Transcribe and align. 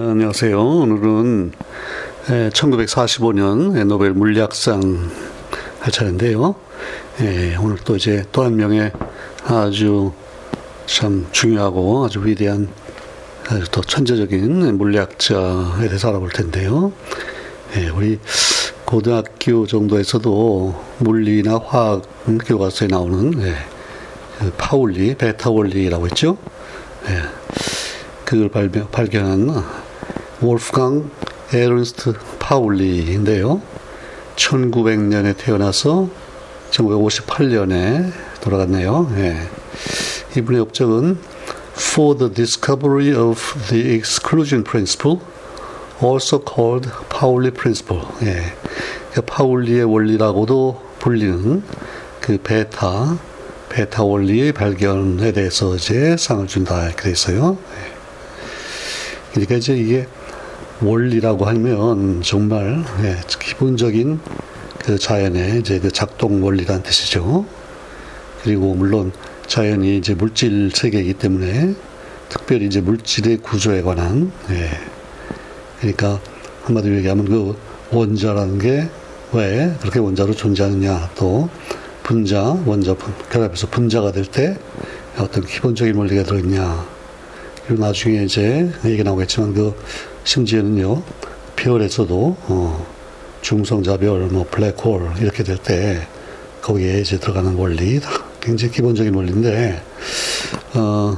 안녕하세요. 0.00 0.56
오늘은 0.64 1.50
1945년 2.52 3.84
노벨 3.86 4.12
물리학상 4.12 5.10
할 5.80 5.92
차례인데요. 5.92 6.54
예, 7.20 7.56
오늘 7.56 7.78
또 7.84 7.96
이제 7.96 8.24
또 8.30 8.44
한 8.44 8.54
명의 8.54 8.92
아주 9.44 10.12
참 10.86 11.26
중요하고 11.32 12.04
아주 12.04 12.24
위대한 12.24 12.68
아주 13.48 13.68
더 13.72 13.80
천재적인 13.80 14.78
물리학자에 14.78 15.88
대해서 15.88 16.10
알아볼 16.10 16.28
텐데요. 16.28 16.92
예, 17.76 17.88
우리 17.88 18.20
고등학교 18.84 19.66
정도에서도 19.66 20.80
물리나 20.98 21.58
화학 21.58 22.02
교과서에 22.46 22.86
나오는 22.86 23.42
예, 23.42 23.52
그 24.38 24.52
파울리, 24.56 25.16
베타 25.16 25.50
원리라고 25.50 26.06
했죠. 26.06 26.38
예, 27.08 27.22
그걸 28.24 28.48
발견, 28.48 28.88
발견한 28.92 29.87
월프강 30.40 31.10
에른스트 31.52 32.14
파울리인데요. 32.38 33.60
1900년에 34.36 35.36
태어나서 35.36 36.08
1958년에 36.70 38.12
돌아갔네요. 38.40 39.10
예. 39.16 39.36
이분의 40.36 40.60
업적은 40.60 41.18
For 41.74 42.16
the 42.16 42.32
discovery 42.32 43.12
of 43.12 43.40
the 43.68 43.94
exclusion 43.94 44.62
principle, 44.62 45.20
also 46.02 46.40
called 46.44 46.88
Pauli 47.08 47.50
principle. 47.50 48.02
예. 48.22 48.52
그러니까 49.10 49.34
파울리의 49.34 49.84
원리라고도 49.84 50.80
불리는 51.00 51.62
그 52.20 52.38
베타, 52.42 53.18
베타 53.68 54.04
원리의 54.04 54.52
발견에 54.52 55.32
대해서 55.32 55.74
이제 55.74 56.16
상을 56.16 56.46
준다 56.46 56.86
이렇게 56.86 57.02
돼 57.02 57.10
있어요. 57.10 57.58
예. 57.74 57.98
그러니까 59.32 59.56
이제 59.56 59.76
이게 59.76 60.06
원리라고 60.80 61.44
하면 61.46 62.22
정말 62.22 62.84
예, 63.02 63.16
기본적인 63.40 64.20
그 64.84 64.98
자연의 64.98 65.60
이제 65.60 65.78
그 65.80 65.90
작동 65.90 66.42
원리라는 66.42 66.82
뜻이죠. 66.82 67.44
그리고 68.42 68.74
물론 68.74 69.12
자연이 69.46 69.98
이제 69.98 70.14
물질 70.14 70.70
세계이기 70.72 71.14
때문에 71.14 71.74
특별히 72.28 72.66
이제 72.66 72.80
물질의 72.80 73.38
구조에 73.38 73.82
관한 73.82 74.30
예. 74.50 74.70
그러니까 75.80 76.20
한마디로 76.64 76.96
얘기하면 76.96 77.24
그 77.24 77.56
원자라는 77.90 78.58
게 78.58 78.88
왜 79.32 79.74
그렇게 79.80 79.98
원자로 79.98 80.32
존재하느냐 80.32 81.10
또 81.14 81.50
분자 82.02 82.62
원자 82.64 82.94
결합해서 83.30 83.66
분자가 83.68 84.12
될 84.12 84.24
때 84.24 84.56
어떤 85.18 85.44
기본적인 85.44 85.94
원리가 85.94 86.22
들어있냐 86.22 86.86
그리고 87.66 87.84
나중에 87.84 88.22
이제 88.24 88.70
얘기 88.86 89.02
나오겠지만 89.02 89.52
그 89.52 89.74
심지어는요, 90.28 91.02
별에서도, 91.56 92.36
어, 92.48 92.86
중성자별, 93.40 94.26
뭐, 94.26 94.46
블랙홀, 94.50 95.22
이렇게 95.22 95.42
될 95.42 95.56
때, 95.56 96.06
거기에 96.60 97.00
이제 97.00 97.18
들어가는 97.18 97.54
원리, 97.54 97.98
굉장히 98.38 98.74
기본적인 98.74 99.14
원리인데, 99.14 99.80
어, 100.74 101.16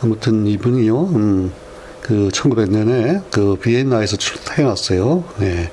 아무튼 0.00 0.46
이분이요, 0.46 1.00
음, 1.06 1.52
그 2.02 2.28
1900년에 2.32 3.22
그 3.32 3.56
비엔나에서 3.56 4.16
태어났어요. 4.44 5.24
네. 5.40 5.72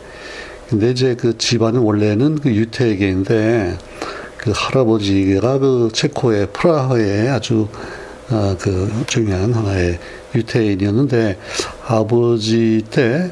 근데 0.67 0.89
이제 0.89 1.13
그 1.13 1.37
집안은 1.37 1.79
원래는 1.79 2.39
그 2.39 2.49
유태계인데, 2.49 3.77
그 4.37 4.51
할아버지가 4.55 5.59
그 5.59 5.89
체코의 5.93 6.47
프라하에 6.53 7.29
아주 7.29 7.67
아, 8.29 8.55
그 8.59 8.91
중요한 9.07 9.53
하나의 9.53 9.99
유태인이었는데 10.35 11.37
아버지 11.85 12.83
때 12.89 13.31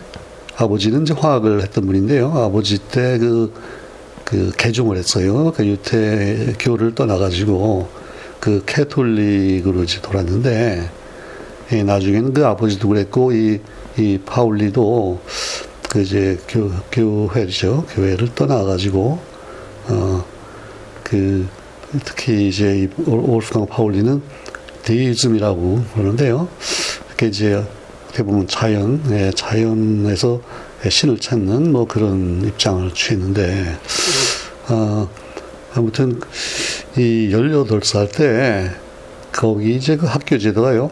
아버지는 0.58 1.04
이제 1.04 1.14
화학을 1.14 1.62
했던 1.62 1.86
분인데요. 1.86 2.32
아버지 2.32 2.78
때그 2.78 3.54
그 4.26 4.52
개종을 4.58 4.98
했어요. 4.98 5.52
그 5.56 5.66
유태교를 5.66 6.96
떠나가지고 6.96 7.90
그 8.40 8.64
캐톨릭으로 8.66 9.84
이제 9.84 10.02
돌았는데 10.02 10.90
예, 11.74 11.84
나중에는 11.84 12.34
그 12.34 12.46
아버지도 12.46 12.90
그랬고 12.90 13.32
이, 13.32 13.60
이 13.98 14.20
파울리도 14.26 15.22
그 15.90 16.02
이제 16.02 16.38
교, 16.48 16.70
교회죠. 16.92 17.86
교회를 17.94 18.36
떠나가지고 18.36 19.20
어 19.90 20.32
그 21.12 21.46
특히 22.06 22.48
이제 22.48 22.84
이 22.84 23.10
올프강 23.10 23.66
파울리는 23.66 24.22
데이즘이라고 24.84 25.84
그러는데요. 25.94 26.48
이렇게 27.08 27.28
이제 27.28 27.64
어떻게 28.06 28.24
보면 28.24 28.48
자연, 28.48 29.02
예, 29.12 29.32
자연에서 29.36 30.42
신을 30.90 31.20
찾는 31.20 31.72
뭐 31.72 31.86
그런 31.86 32.44
입장을 32.46 32.94
취했는데, 32.94 33.78
어, 34.70 35.10
아무튼 35.74 36.20
이 36.98 37.30
18살 37.32 38.12
때 38.12 38.72
거기 39.32 39.76
이제 39.76 39.96
그 39.96 40.06
학교 40.06 40.38
제도가요. 40.38 40.92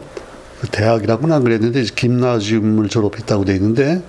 그 0.60 0.68
대학이라고는 0.68 1.34
안 1.34 1.42
그랬는데 1.42 1.82
김나지움을 1.84 2.88
졸업했다고 2.88 3.46
돼 3.46 3.54
있는데 3.54 4.02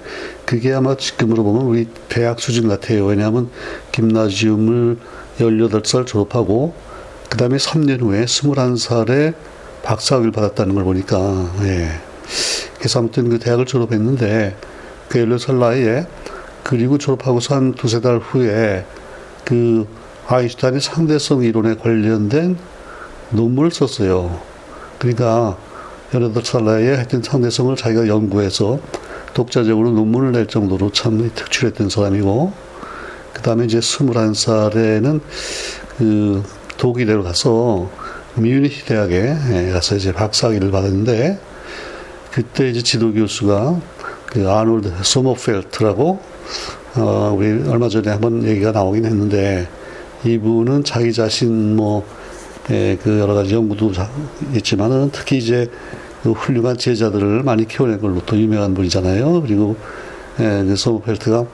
그게 0.45 0.73
아마 0.73 0.97
지금으로 0.97 1.43
보면 1.43 1.63
우리 1.63 1.87
대학 2.09 2.41
수준 2.41 2.67
같아요. 2.67 3.05
왜냐하면 3.05 3.49
김나지움을 3.93 4.97
18살 5.39 6.05
졸업하고 6.05 6.73
그 7.29 7.37
다음에 7.37 7.55
3년 7.55 8.01
후에 8.01 8.25
21살에 8.25 9.33
박사학위를 9.83 10.31
받았다는 10.31 10.75
걸 10.75 10.83
보니까, 10.83 11.51
예. 11.63 11.89
그래서 12.77 12.99
아무튼 12.99 13.29
그 13.29 13.39
대학을 13.39 13.65
졸업했는데, 13.65 14.55
그 15.09 15.19
16살 15.19 15.55
나이에, 15.55 16.07
그리고 16.63 16.97
졸업하고서 16.97 17.55
한 17.55 17.73
두세 17.73 18.01
달 18.01 18.17
후에, 18.17 18.85
그 19.43 19.87
아인슈타인의 20.27 20.81
상대성 20.81 21.43
이론에 21.43 21.75
관련된 21.75 22.57
논문을 23.31 23.71
썼어요. 23.71 24.39
그러니까, 24.99 25.57
18살 26.11 26.63
나이에 26.63 26.95
하여튼 26.95 27.23
상대성을 27.23 27.75
자기가 27.75 28.07
연구해서 28.07 28.79
독자적으로 29.33 29.91
논문을 29.91 30.33
낼 30.33 30.47
정도로 30.47 30.91
참 30.91 31.31
특출했던 31.33 31.89
사람이고, 31.89 32.53
그 33.33 33.41
다음에 33.41 33.65
이제 33.65 33.79
21살에는 33.79 35.21
그 35.97 36.43
독일에 36.77 37.15
가서 37.21 37.89
미유니히 38.35 38.85
대학에 38.85 39.35
예, 39.51 39.71
가서 39.71 39.95
이제 39.95 40.11
박사학위를 40.11 40.71
받았는데 40.71 41.39
그때 42.31 42.69
이제 42.69 42.81
지도 42.81 43.13
교수가 43.13 43.81
그 44.27 44.49
아놀드 44.49 44.91
소머펠트라고 45.01 46.19
어 46.95 47.35
우리 47.37 47.67
얼마 47.69 47.89
전에 47.89 48.09
한번 48.09 48.45
얘기가 48.45 48.71
나오긴 48.71 49.05
했는데 49.05 49.67
이분은 50.23 50.83
자기 50.83 51.11
자신 51.11 51.75
뭐그 51.75 52.07
예, 52.71 52.97
여러 53.05 53.33
가지 53.33 53.55
연구도 53.55 53.91
있지만은 54.55 55.09
특히 55.11 55.37
이제 55.37 55.69
그 56.23 56.31
훌륭한 56.31 56.77
제자들을 56.77 57.43
많이 57.43 57.67
키워낸 57.67 57.99
걸로 57.99 58.21
또 58.25 58.37
유명한 58.37 58.73
분이잖아요. 58.73 59.41
그리고 59.41 59.75
예, 60.39 60.63
그 60.65 60.75
소머펠트가 60.75 61.45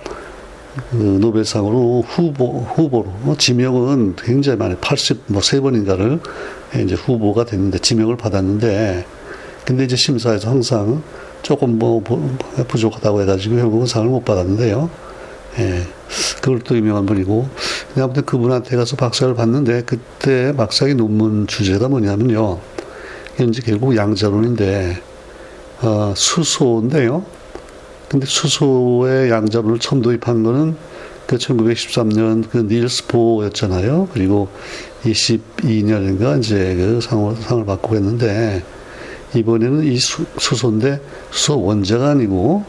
그 0.91 0.95
노벨상으로 0.95 2.03
후보, 2.07 2.61
후보로, 2.61 3.05
뭐 3.21 3.35
지명은 3.35 4.15
굉장히 4.15 4.57
많이 4.57 4.75
83 4.75 5.61
번인가를 5.61 6.19
이제 6.83 6.95
후보가 6.95 7.45
됐는데, 7.45 7.79
지명을 7.79 8.17
받았는데, 8.17 9.05
근데 9.65 9.83
이제 9.83 9.95
심사에서 9.95 10.49
항상 10.49 11.01
조금 11.41 11.77
뭐 11.77 12.01
부족하다고 12.67 13.21
해가지고 13.21 13.55
결국은 13.55 13.85
상을 13.85 14.07
못 14.07 14.23
받았는데요. 14.25 14.89
예. 15.59 15.83
그걸 16.41 16.59
또 16.61 16.75
유명한 16.77 17.05
분이고. 17.05 17.49
아무튼 17.97 18.25
그분한테 18.25 18.75
가서 18.77 18.95
박사를 18.95 19.33
받는데, 19.33 19.83
그때 19.85 20.53
박사의 20.55 20.95
논문 20.95 21.47
주제가 21.47 21.87
뭐냐면요. 21.89 22.59
이제 23.39 23.61
결국 23.65 23.95
양자론인데, 23.95 25.01
어, 25.81 26.13
수소인데요. 26.15 27.23
근데 28.09 28.25
수소의 28.25 29.29
양자론을 29.29 29.79
처음 29.79 30.01
도입한 30.01 30.43
거는 30.43 30.77
그 31.27 31.35
1913년 31.35 32.49
그 32.49 32.65
닐스 32.69 33.07
보였잖아요. 33.07 34.07
그리고 34.13 34.47
22년인가 35.03 36.39
이제 36.39 36.75
그 36.75 36.99
상을, 37.01 37.35
상을 37.35 37.65
받고 37.65 37.95
했는데 37.95 38.63
이번에는 39.35 39.83
이 39.83 39.97
수, 39.97 40.25
수소인데 40.37 41.01
수소 41.31 41.61
원자가 41.61 42.11
아니고 42.11 42.63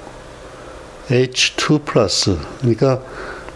H2 1.09 1.85
플러스 1.85 2.37
그러니까 2.61 3.01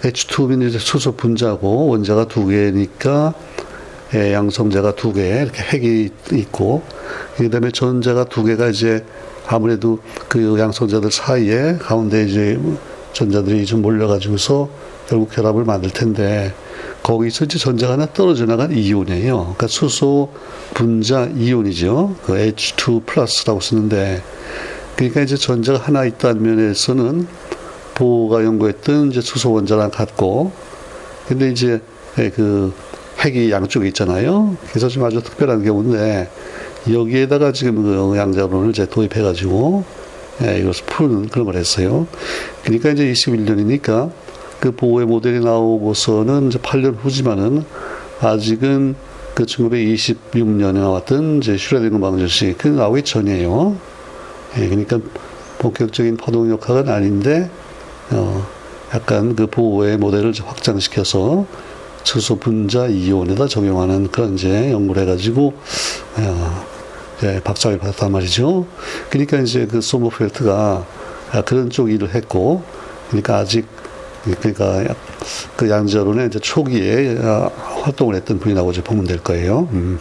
H2는 0.02 0.68
이제 0.68 0.78
수소 0.78 1.16
분자고 1.16 1.88
원자가 1.88 2.26
두 2.28 2.46
개니까 2.46 3.34
예, 4.14 4.34
양성자가 4.34 4.94
두 4.94 5.12
개 5.14 5.42
이렇게 5.42 5.62
핵이 5.62 6.10
있고 6.32 6.82
그 7.36 7.50
다음에 7.50 7.70
전자가 7.70 8.24
두 8.24 8.44
개가 8.44 8.68
이제 8.68 9.04
아무래도 9.46 9.98
그 10.28 10.58
양성자들 10.58 11.10
사이에 11.10 11.78
가운데 11.80 12.24
이제 12.24 12.60
전자들이 13.12 13.66
좀 13.66 13.82
몰려가지고서 13.82 14.68
결국 15.08 15.30
결합을 15.30 15.64
만들 15.64 15.90
텐데 15.90 16.54
거기서 17.02 17.46
이제 17.46 17.58
전자가 17.58 17.94
하나 17.94 18.06
떨어져 18.06 18.46
나간 18.46 18.72
이온이에요. 18.72 19.38
그러니까 19.38 19.66
수소 19.66 20.30
분자 20.74 21.30
이온이죠. 21.36 22.16
그 22.24 22.32
H2 22.34 23.06
플러스라고 23.06 23.60
쓰는데 23.60 24.22
그러니까 24.96 25.22
이제 25.22 25.36
전자가 25.36 25.78
하나 25.78 26.04
있다는 26.04 26.42
면에서는 26.42 27.26
보호가 27.94 28.44
연구했던 28.44 29.10
이제 29.10 29.20
수소 29.20 29.52
원자랑 29.52 29.90
같고, 29.90 30.52
근데 31.28 31.50
이제 31.50 31.80
예, 32.18 32.30
그 32.30 32.72
핵이 33.20 33.50
양쪽에 33.50 33.88
있잖아요. 33.88 34.56
그래서 34.68 34.88
좀 34.88 35.04
아주 35.04 35.22
특별한 35.22 35.64
경우인데 35.64 36.28
여기에다가 36.90 37.52
지금 37.52 37.82
그 37.82 38.16
양자론을 38.16 38.70
이제 38.70 38.86
도입해 38.86 39.22
가지고 39.22 39.84
예, 40.42 40.58
이것을 40.58 40.84
푸는 40.86 41.28
그런 41.28 41.46
걸 41.46 41.56
했어요. 41.56 42.06
그러니까 42.64 42.90
이제 42.90 43.12
21년이니까 43.12 44.10
그 44.62 44.70
보호의 44.70 45.06
모델이 45.06 45.40
나오고서는 45.40 46.46
이제 46.46 46.58
8년 46.60 46.94
후지만은 46.96 47.64
아직은 48.20 48.94
그 49.34 49.44
1926년에 49.44 50.74
나왔던 50.74 51.38
이제 51.38 51.56
슈레딩거 51.56 51.98
방정식 51.98 52.58
그 52.58 52.68
나오기 52.68 53.02
전이에요. 53.02 53.76
예, 54.58 54.68
그러니까 54.68 55.00
본격적인 55.58 56.16
파동 56.16 56.48
역학은 56.48 56.88
아닌데 56.88 57.50
어, 58.12 58.46
약간 58.94 59.34
그 59.34 59.48
보호의 59.48 59.98
모델을 59.98 60.32
확장시켜서 60.40 61.44
수소 62.04 62.36
분자 62.36 62.86
이온에다 62.86 63.48
적용하는 63.48 64.12
그런 64.12 64.34
이제 64.34 64.70
연구를 64.70 65.02
해가지고 65.02 65.54
어, 66.18 66.64
예, 67.24 67.40
박사를 67.42 67.76
받았단 67.78 68.12
말이죠. 68.12 68.66
그러니까 69.10 69.38
이제 69.38 69.66
그 69.66 69.80
소머펠트가 69.80 70.86
그런 71.46 71.68
쪽 71.70 71.90
일을 71.90 72.14
했고, 72.14 72.62
그러니까 73.08 73.38
아직 73.38 73.66
그러니까 74.24 74.94
그 75.56 75.68
양자론의 75.68 76.28
이제 76.28 76.38
초기에 76.38 77.16
활동을 77.82 78.14
했던 78.14 78.38
분이라고 78.38 78.70
이제 78.70 78.82
보면 78.82 79.06
될 79.06 79.18
거예요. 79.18 79.68
음. 79.72 79.98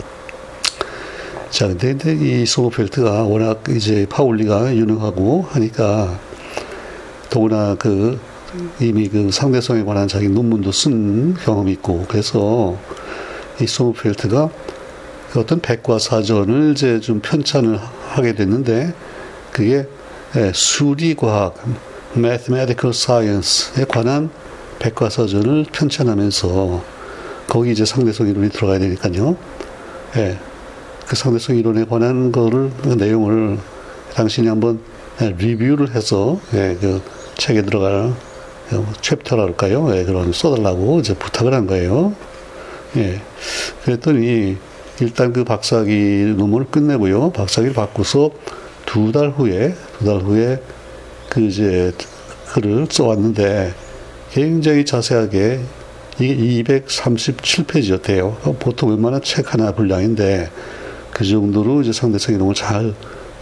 자, 1.49 1.67
근데, 1.67 1.95
근데 1.95 2.41
이 2.41 2.45
소머펠트가 2.45 3.23
워낙 3.23 3.63
이제 3.69 4.05
파울리가 4.09 4.75
유능하고 4.75 5.47
하니까 5.49 6.19
더구나 7.29 7.75
그 7.75 8.19
이미 8.79 9.07
그 9.09 9.31
상대성에 9.31 9.83
관한 9.83 10.07
자기 10.07 10.29
논문도 10.29 10.71
쓴 10.71 11.33
경험이 11.35 11.73
있고 11.73 12.05
그래서 12.07 12.77
이 13.61 13.67
소머펠트가 13.67 14.49
그 15.31 15.39
어떤 15.39 15.61
백과사전을 15.61 16.73
이제 16.73 16.99
좀 16.99 17.21
편찬을 17.21 17.79
하게 18.09 18.33
됐는데 18.33 18.93
그게 19.51 19.85
예, 20.35 20.51
수리과학 20.53 21.55
mathematical 22.15 22.93
science에 22.93 23.85
관한 23.85 24.29
백과사전을 24.79 25.65
편찬하면서 25.71 26.83
거기 27.47 27.71
이제 27.71 27.85
상대성 27.85 28.27
이론이 28.27 28.49
들어가야 28.49 28.79
되니까요. 28.79 29.35
예. 30.17 30.37
그 31.07 31.15
상대성 31.15 31.57
이론에 31.57 31.85
관한 31.85 32.31
거를 32.31 32.71
그 32.81 32.89
내용을 32.89 33.59
당신이 34.13 34.47
한번 34.47 34.79
예, 35.21 35.29
리뷰를 35.37 35.93
해서 35.93 36.39
예, 36.53 36.77
그 36.79 37.01
책에 37.37 37.61
들어갈 37.63 38.13
챕터랄까요? 39.01 39.95
예, 39.97 40.03
그런 40.05 40.31
써달라고 40.31 40.99
이제 41.01 41.13
부탁을 41.13 41.53
한 41.53 41.67
거예요. 41.67 42.13
예. 42.97 43.21
그랬더니 43.83 44.57
일단 45.01 45.33
그 45.33 45.43
박사기 45.43 46.33
논문을 46.37 46.67
끝내고요. 46.67 47.31
박사기를 47.31 47.73
받고서 47.73 48.31
두 48.85 49.11
달 49.11 49.29
후에, 49.29 49.75
두 49.99 50.05
달 50.05 50.17
후에 50.21 50.61
그 51.31 51.39
이제 51.39 51.93
글을 52.47 52.87
써왔는데 52.89 53.73
굉장히 54.31 54.83
자세하게 54.83 55.61
이게 56.19 56.61
237페이지였대요. 56.61 58.59
보통 58.59 58.89
웬만한 58.89 59.21
책 59.23 59.53
하나 59.53 59.71
분량인데 59.71 60.51
그 61.11 61.23
정도로 61.23 61.83
이제 61.83 61.93
상대성 61.93 62.35
이런 62.35 62.47
걸잘 62.47 62.93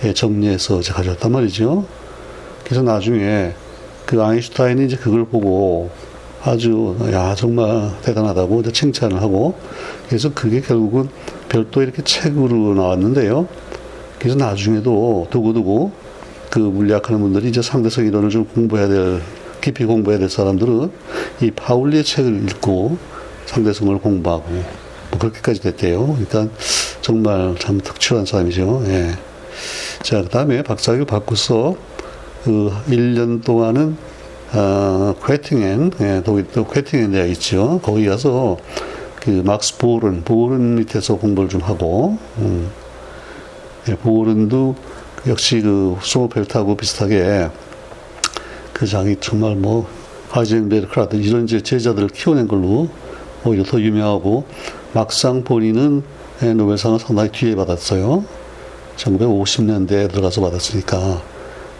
예, 0.04 0.14
정리해서 0.14 0.82
이제 0.82 0.94
가져왔단 0.94 1.32
말이죠. 1.32 1.84
그래서 2.64 2.84
나중에 2.84 3.54
그 4.06 4.22
아인슈타인이 4.22 4.86
이제 4.86 4.96
그걸 4.96 5.26
보고 5.26 5.90
아주 6.44 6.96
야 7.12 7.34
정말 7.34 7.90
대단하다고 8.04 8.62
이제 8.62 8.72
칭찬을 8.72 9.20
하고 9.20 9.56
그래서 10.08 10.32
그게 10.32 10.62
결국은 10.62 11.10
별도 11.50 11.82
이렇게 11.82 12.04
책으로 12.04 12.76
나왔는데요. 12.76 13.48
그래서 14.20 14.38
나중에도 14.38 15.26
두고두고 15.32 16.09
그 16.50 16.60
물리학하는 16.60 17.22
분들이 17.22 17.50
이제 17.50 17.62
상대성 17.62 18.06
이론을 18.06 18.30
좀 18.30 18.46
공부해야 18.46 18.88
될 18.88 19.22
깊이 19.62 19.86
공부해야 19.86 20.20
될 20.20 20.30
사람들은 20.30 20.92
이 21.42 21.52
파울리의 21.52 22.04
책을 22.04 22.50
읽고 22.50 22.98
상대성을 23.46 23.98
공부하고 24.00 24.50
뭐 24.50 25.20
그렇게까지 25.20 25.62
됐대요. 25.62 26.06
그러니까 26.06 26.48
정말 27.02 27.56
참 27.60 27.80
특출한 27.80 28.26
사람이죠. 28.26 28.84
예. 28.88 29.12
자, 30.04 30.22
그 30.22 30.30
다음에 30.30 30.64
박사학위를 30.64 31.06
받고서 31.06 31.76
그 32.44 32.72
1년 32.88 33.44
동안은 33.44 33.98
아, 34.52 35.14
퀘팅엔, 35.24 35.92
예, 36.02 36.22
독일 36.26 36.48
또 36.52 36.66
퀘팅엔 36.66 37.12
대학 37.12 37.30
있죠. 37.32 37.80
거기 37.84 38.08
가서 38.08 38.58
그 39.22 39.44
막스 39.46 39.78
보른, 39.78 40.24
보른 40.24 40.76
밑에서 40.76 41.18
공부를 41.18 41.50
좀 41.50 41.62
하고, 41.62 42.18
음, 42.40 42.72
예, 43.90 43.96
보른도 43.96 44.76
역시 45.28 45.62
그 45.62 45.98
소모펠트하고 46.02 46.78
비슷하게 46.78 47.50
그 48.74 48.88
자기 48.88 49.18
정말 49.20 49.56
뭐 49.56 49.88
하이젠베르크라든 50.30 51.22
이런 51.22 51.48
제자들을 51.48 52.10
키워낸 52.10 52.48
걸로 52.48 52.90
오히려 53.44 53.64
더 53.64 53.80
유명하고 53.80 54.46
막상 54.94 55.44
본인은 55.44 56.04
예, 56.44 56.54
노벨상을 56.54 57.00
상당히 57.00 57.30
뒤에 57.32 57.56
받았어요. 57.56 58.24
1950년대에 58.96 60.10
들어가서 60.10 60.42
받았으니까 60.42 61.22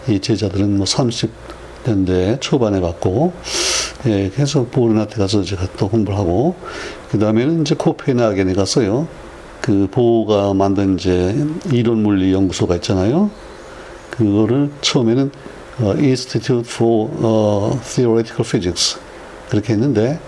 이 0.08 0.20
제자들은 0.20 0.76
뭐 0.76 0.84
30년대 0.84 2.40
초반에 2.40 2.80
받고 2.80 3.32
예, 4.06 4.30
계속 4.34 4.70
보르나테 4.70 5.16
가서 5.16 5.40
이제 5.40 5.56
또 5.78 5.88
공부를 5.88 6.18
하고 6.18 6.56
그 7.10 7.18
다음에는 7.18 7.62
이제 7.62 7.74
코페나겐에 7.74 8.52
갔어요. 8.54 9.08
그 9.60 9.88
보호가 9.90 10.54
만든 10.54 10.94
이제 10.94 11.36
이론 11.72 12.02
물리 12.02 12.32
연구소가 12.32 12.76
있잖아요. 12.76 13.30
그거를 14.10 14.70
처음에는 14.80 15.30
어, 15.80 15.94
Institute 15.96 16.68
for 16.68 17.10
어, 17.22 17.80
Theoretical 17.84 18.44
Physics 18.44 18.98
그렇게 19.48 19.72
했는데 19.72 20.18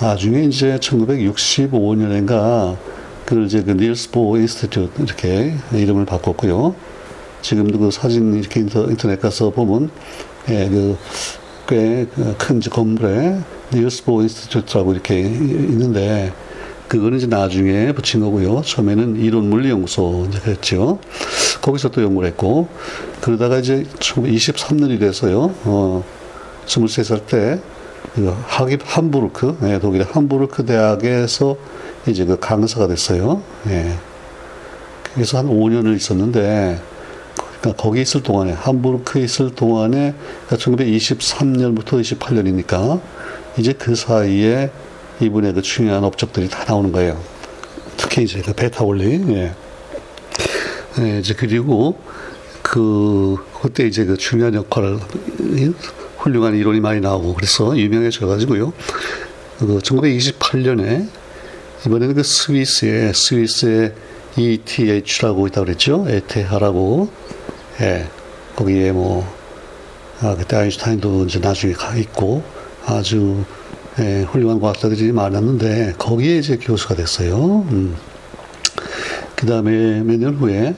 나중에 0.00 0.44
이제 0.44 0.78
1965년인가 0.78 2.76
그걸 3.24 3.44
이제 3.44 3.62
그 3.62 3.72
Niels 3.72 4.10
Bohr 4.10 4.36
Institute 4.38 5.02
이렇게 5.02 5.54
이름을 5.72 6.06
바꿨고요. 6.06 6.74
지금도 7.42 7.78
그 7.78 7.90
사진 7.90 8.34
이렇게 8.34 8.60
인터넷 8.60 9.20
가서 9.20 9.50
보면 9.50 9.90
예, 10.48 10.68
그 10.68 10.96
꽤큰 11.68 12.60
건물에 12.60 13.38
Niels 13.72 14.04
Bohr 14.04 14.22
Institute라고 14.22 14.92
이렇게 14.92 15.20
있는데 15.20 16.32
그거는 16.90 17.18
이제 17.18 17.28
나중에 17.28 17.92
붙인 17.92 18.18
거고요. 18.18 18.62
처음에는 18.62 19.14
이론 19.20 19.48
물리 19.48 19.70
연구소 19.70 20.26
이제 20.28 20.40
그랬죠. 20.40 20.98
거기서 21.62 21.92
또 21.92 22.02
연구를 22.02 22.28
했고 22.30 22.66
그러다가 23.20 23.58
이제 23.58 23.84
23년이 24.00 24.98
돼서요. 24.98 25.54
어 25.66 26.02
23살 26.66 27.26
때그 27.26 28.36
하깁 28.42 28.80
함부르크, 28.84 29.58
예, 29.62 29.78
독일의 29.78 30.08
함부르크 30.10 30.66
대학에서 30.66 31.56
이제 32.08 32.24
그 32.24 32.40
강사가 32.40 32.88
됐어요. 32.88 33.40
예. 33.68 33.94
그래서 35.14 35.38
한 35.38 35.46
5년을 35.46 35.94
있었는데 35.94 36.80
그러니까 37.60 37.80
거기 37.80 38.00
있을 38.00 38.24
동안에 38.24 38.50
함부르크에 38.50 39.22
있을 39.22 39.54
동안에 39.54 40.12
그러니까 40.48 40.56
1923년부터 40.56 42.02
28년이니까 42.02 43.00
이제 43.58 43.72
그 43.74 43.94
사이에 43.94 44.72
이분의 45.20 45.54
그 45.54 45.62
중요한 45.62 46.04
업적들이 46.04 46.48
다 46.48 46.64
나오는 46.66 46.92
거예요. 46.92 47.20
특히 47.96 48.24
이제 48.24 48.40
그 48.40 48.52
베타 48.52 48.84
원리. 48.84 49.22
예. 49.34 49.52
예, 50.98 51.18
이제 51.18 51.34
그리고 51.34 51.98
그 52.62 53.36
그때 53.60 53.86
이제 53.86 54.04
그 54.04 54.16
중요한 54.16 54.54
역할을 54.54 54.98
훌륭한 56.18 56.54
이론이 56.56 56.80
많이 56.80 57.00
나오고 57.00 57.34
그래서 57.34 57.76
유명해져 57.76 58.26
가지고요. 58.26 58.72
그 59.58 59.78
1928년에 59.78 61.08
이번에는 61.86 62.14
그 62.14 62.22
스위스에 62.22 63.12
스위스의 63.12 63.94
ETH라고 64.36 65.46
있다고 65.46 65.66
그랬죠. 65.66 66.06
에테하라고 66.08 67.10
예, 67.80 68.06
거기에 68.56 68.92
뭐, 68.92 69.26
아, 70.20 70.34
그때 70.36 70.56
아인슈타인도 70.56 71.24
이제 71.24 71.38
나중에 71.38 71.72
가 71.72 71.96
있고, 71.96 72.42
아주, 72.84 73.42
예, 74.00 74.22
훌륭한 74.22 74.60
과학자들이 74.60 75.12
많았는데, 75.12 75.94
거기에 75.98 76.38
이제 76.38 76.56
교수가 76.56 76.94
됐어요. 76.96 77.66
음. 77.70 77.96
그 79.36 79.46
다음에 79.46 80.02
몇 80.02 80.18
년 80.18 80.34
후에, 80.34 80.74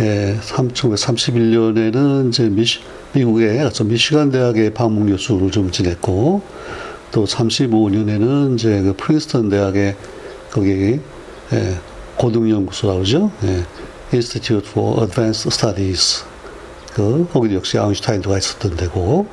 예, 0.00 0.36
1931년에는 0.42 2.28
이제 2.28 2.48
미시, 2.48 2.80
가서 3.14 3.84
미시간 3.84 4.30
대학의 4.30 4.74
방문 4.74 5.08
교수를 5.08 5.50
좀 5.50 5.70
지냈고, 5.70 6.42
또 7.12 7.24
35년에는 7.24 8.54
이제 8.54 8.82
그 8.82 8.94
프린스턴 8.96 9.48
대학의 9.48 9.96
거기, 10.50 11.00
예, 11.52 11.74
고등연구소라고 12.16 12.98
그러죠. 13.00 13.30
예. 13.44 13.64
Institute 14.12 14.68
for 14.68 15.02
Advanced 15.02 15.48
Studies 15.48 16.24
그 16.92 17.26
거기도 17.32 17.56
역시 17.56 17.76
아인슈타인도가 17.78 18.38
있었던 18.38 18.76
데고 18.76 19.26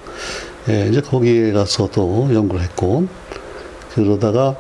예, 0.70 0.88
이제 0.90 1.02
거기에 1.02 1.52
가서 1.54 1.90
또 1.92 2.30
연구를 2.32 2.62
했고 2.62 3.08
그러다가 3.94 4.56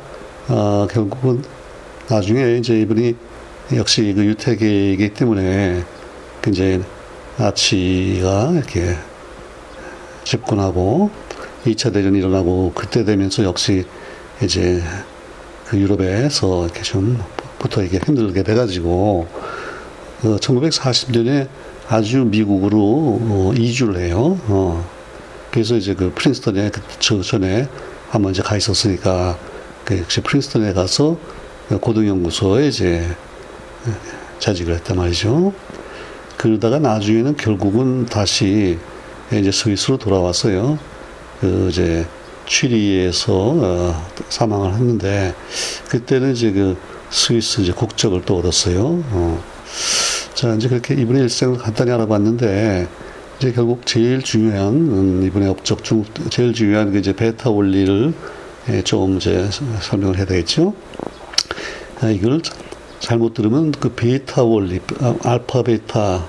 아, 0.48 0.88
결국은 0.89 1.43
나중에 2.10 2.58
이제 2.58 2.79
이분이 2.81 3.15
역시 3.75 4.13
그 4.15 4.25
유태계이기 4.25 5.13
때문에 5.13 5.84
이제 6.48 6.81
나치가 7.38 8.51
이렇게 8.51 8.96
집권하고 10.24 11.12
2차 11.65 11.93
대전이 11.93 12.17
일어나고 12.17 12.72
그때 12.74 13.05
되면서 13.05 13.43
역시 13.43 13.86
이제 14.43 14.81
그 15.67 15.77
유럽에서 15.77 16.65
이렇게 16.65 16.81
좀 16.81 17.24
부터 17.60 17.84
이게 17.84 18.00
힘들게 18.03 18.41
돼가지고 18.41 19.27
어, 20.24 20.36
1940년에 20.38 21.48
아주 21.88 22.25
미국으로 22.25 22.79
어, 23.22 23.53
이주를 23.55 23.98
해요. 23.98 24.39
어. 24.48 25.00
그래서 25.51 25.75
이제 25.75 25.93
그 25.93 26.12
프린스턴에 26.15 26.72
그저 26.72 27.22
전에 27.22 27.67
한번 28.10 28.31
이제 28.31 28.41
가 28.41 28.55
있었으니까 28.55 29.38
그 29.86 30.00
역시 30.00 30.22
프린스턴에 30.22 30.74
가서 30.74 31.17
고등연구소에 31.79 32.67
이제 32.67 33.08
자직을 34.39 34.75
했단 34.75 34.98
말이죠. 34.98 35.53
그러다가 36.38 36.79
나중에는 36.79 37.36
결국은 37.36 38.05
다시 38.05 38.77
이제 39.31 39.51
스위스로 39.51 39.98
돌아왔어요. 39.98 40.79
그 41.39 41.67
이제 41.70 42.05
취리에서 42.48 43.34
어, 43.34 44.08
사망을 44.29 44.74
했는데 44.74 45.34
그때는 45.88 46.34
이제 46.34 46.51
그 46.51 46.77
스위스 47.10 47.62
이제 47.62 47.72
국적을 47.72 48.24
또 48.25 48.39
얻었어요. 48.39 49.03
어. 49.12 49.43
자 50.34 50.53
이제 50.55 50.67
그렇게 50.67 50.96
이분의 50.96 51.24
일생을 51.24 51.58
간단히 51.58 51.91
알아봤는데 51.91 52.88
이제 53.42 53.52
결국 53.54 53.88
제일 53.88 54.22
중요한 54.22 54.76
음, 54.76 55.24
이분의 55.24 55.50
업적 55.50 55.84
중 55.84 56.06
제일 56.30 56.54
중요한 56.54 56.92
그 56.92 57.00
이제 57.00 57.12
배타 57.12 57.50
원리를 57.50 58.14
예, 58.70 58.84
좀 58.84 59.18
이제 59.18 59.50
설명을 59.82 60.18
해야 60.18 60.28
되겠죠. 60.28 60.76
아, 62.02 62.10
이걸 62.10 62.44
잘못 63.00 63.34
들으면 63.34 63.72
그 63.72 63.96
배타 63.96 64.44
원리, 64.44 64.80
아, 65.00 65.16
알파 65.24 65.64
베타, 65.64 66.24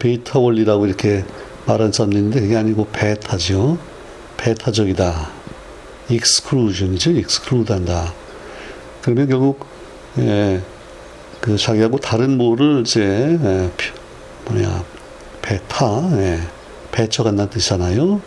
베타 0.00 0.40
원리라고 0.40 0.86
이렇게 0.86 1.24
말하는 1.64 1.92
사람도 1.92 2.18
있는데 2.18 2.40
그게 2.40 2.56
아니고 2.56 2.88
배타죠. 2.88 3.78
배타적이다. 4.38 5.30
Exclusion이죠. 6.08 7.12
Exclude 7.12 7.70
한다. 7.70 8.12
그러면 9.02 9.28
결국, 9.28 9.64
예, 10.18 10.60
그 11.40 11.56
자기하고 11.56 11.98
다른 11.98 12.36
뭐를 12.36 12.80
이제, 12.80 13.00
예, 13.00 13.70
뭐냐, 14.46 14.97
베타, 15.48 16.02
예, 16.18 16.38
배척한다는 16.92 17.50
뜻이잖아요. 17.50 18.20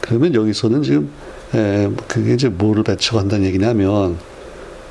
그러면 0.00 0.34
여기서는 0.34 0.82
지금, 0.82 1.10
예, 1.54 1.90
그게 2.06 2.34
이제 2.34 2.48
뭐를 2.48 2.84
배척한다는 2.84 3.46
얘기냐면, 3.46 4.18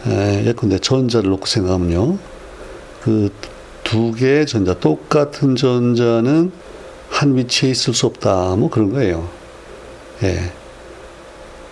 예, 0.08 0.44
예컨대 0.46 0.80
전자를 0.80 1.30
놓고 1.30 1.46
생각하면요. 1.46 2.18
그 3.04 3.30
두 3.88 4.12
개의 4.12 4.46
전자, 4.46 4.74
똑같은 4.74 5.56
전자는 5.56 6.52
한 7.10 7.38
위치에 7.38 7.70
있을 7.70 7.94
수 7.94 8.06
없다. 8.06 8.58
뭐 8.58 8.70
그런 8.70 8.92
거예요. 8.92 9.30
예. 10.24 10.52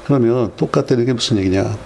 그러면 0.05 0.53
똑같다는 0.55 1.05
게 1.05 1.12
무슨 1.12 1.38
얘기냐. 1.39 1.77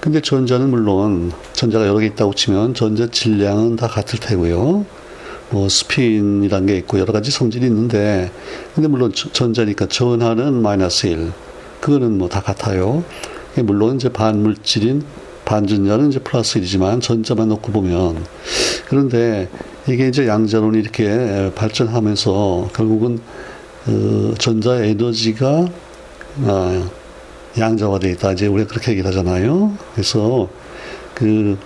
근데 0.00 0.22
전자는 0.22 0.70
물론 0.70 1.30
전자가 1.52 1.86
여러 1.86 1.98
개 1.98 2.06
있다고 2.06 2.32
치면 2.32 2.72
전자 2.72 3.06
질량은 3.06 3.76
다 3.76 3.86
같을 3.86 4.18
테고요. 4.18 4.86
뭐 5.50 5.68
스핀이란 5.68 6.66
게 6.66 6.76
있고 6.78 6.98
여러 6.98 7.12
가지 7.12 7.30
성질이 7.30 7.66
있는데 7.66 8.30
근데 8.74 8.88
물론 8.88 9.12
전자니까 9.12 9.86
전하는 9.86 10.54
마이너스 10.62 11.06
1 11.06 11.32
그거는 11.80 12.18
뭐 12.18 12.28
다 12.28 12.40
같아요. 12.40 13.04
물론 13.64 13.96
이제 13.96 14.08
반물질인 14.08 15.02
반전자는 15.44 16.08
이제 16.10 16.18
플러스 16.18 16.60
1이지만 16.60 17.00
전자만 17.00 17.48
놓고 17.48 17.72
보면 17.72 18.24
그런데 18.88 19.48
이게 19.88 20.08
이제 20.08 20.26
양자론이 20.26 20.78
이렇게 20.78 21.50
발전하면서 21.54 22.70
결국은 22.74 23.20
어, 23.86 24.34
전자 24.38 24.82
에너지가 24.84 25.68
어, 26.42 26.90
양자화되어 27.56 28.10
있다. 28.12 28.32
이제 28.32 28.46
우리가 28.48 28.68
그렇게 28.68 28.90
얘기를 28.92 29.08
하잖아요. 29.08 29.72
그래서 29.94 30.48
그 31.14 31.56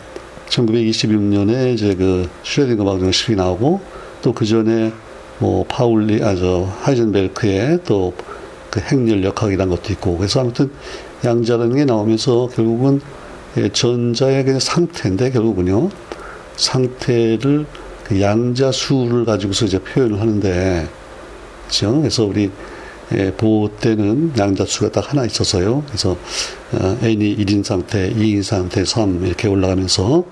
1926년에 0.50 1.74
이제 1.74 1.94
그 1.94 2.28
슈레딩거 2.42 2.84
방정식이 2.84 3.36
나오고 3.36 3.80
또 4.22 4.32
그 4.32 4.44
전에 4.44 4.92
뭐 5.38 5.64
파울리 5.66 6.22
아저 6.22 6.68
하이젠베르크의 6.80 7.84
또그 7.84 8.80
핵열 8.80 9.24
역학이란 9.24 9.70
것도 9.70 9.92
있고 9.94 10.18
그래서 10.18 10.40
아무튼 10.40 10.70
양자라는 11.24 11.76
게 11.76 11.84
나오면서 11.84 12.50
결국은 12.54 13.00
예, 13.56 13.68
전자의 13.68 14.44
그냥 14.44 14.60
상태인데 14.60 15.30
결국은요. 15.30 15.88
상태를 16.56 17.66
그 18.04 18.20
양자 18.20 18.70
수를 18.70 19.24
가지고서 19.24 19.64
이제 19.64 19.78
표현을 19.78 20.20
하는데 20.20 20.86
그죠? 21.66 21.98
그래서 21.98 22.24
우리 22.24 22.50
예, 23.14 23.32
보호 23.32 23.76
때는 23.76 24.32
양자 24.38 24.64
수가 24.66 24.90
딱 24.92 25.10
하나 25.10 25.24
있어서요 25.24 25.82
그래서 25.86 26.16
어, 26.72 26.98
n이 27.02 27.36
1인 27.36 27.64
상태, 27.64 28.12
2인 28.12 28.42
상태, 28.42 28.84
3 28.84 29.26
이렇게 29.26 29.48
올라가면서 29.48 30.24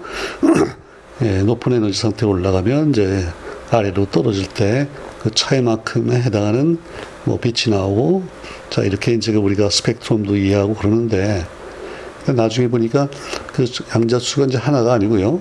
예, 1.23 1.43
높은 1.43 1.73
에너지 1.73 1.99
상태로 1.99 2.31
올라가면 2.31 2.91
이제 2.91 3.27
아래로 3.71 4.07
떨어질 4.11 4.47
때 4.47 4.89
그 5.23 5.31
차이만큼에 5.35 6.21
해당하는 6.21 6.79
뭐 7.25 7.39
빛이 7.39 7.75
나오고 7.75 8.23
자 8.71 8.83
이렇게 8.83 9.13
이제 9.13 9.35
우리가 9.35 9.69
스펙트럼도 9.71 10.37
이해하고 10.37 10.75
그러는데 10.75 11.45
나중에 12.27 12.69
보니까 12.69 13.09
그 13.53 13.65
양자 13.95 14.19
수가 14.19 14.47
이제 14.47 14.59
하나가 14.59 14.93
아니고요. 14.93 15.41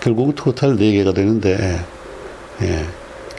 결국은 0.00 0.34
토탈 0.34 0.76
네 0.76 0.92
개가 0.92 1.12
되는데, 1.12 1.80
예. 2.62 2.84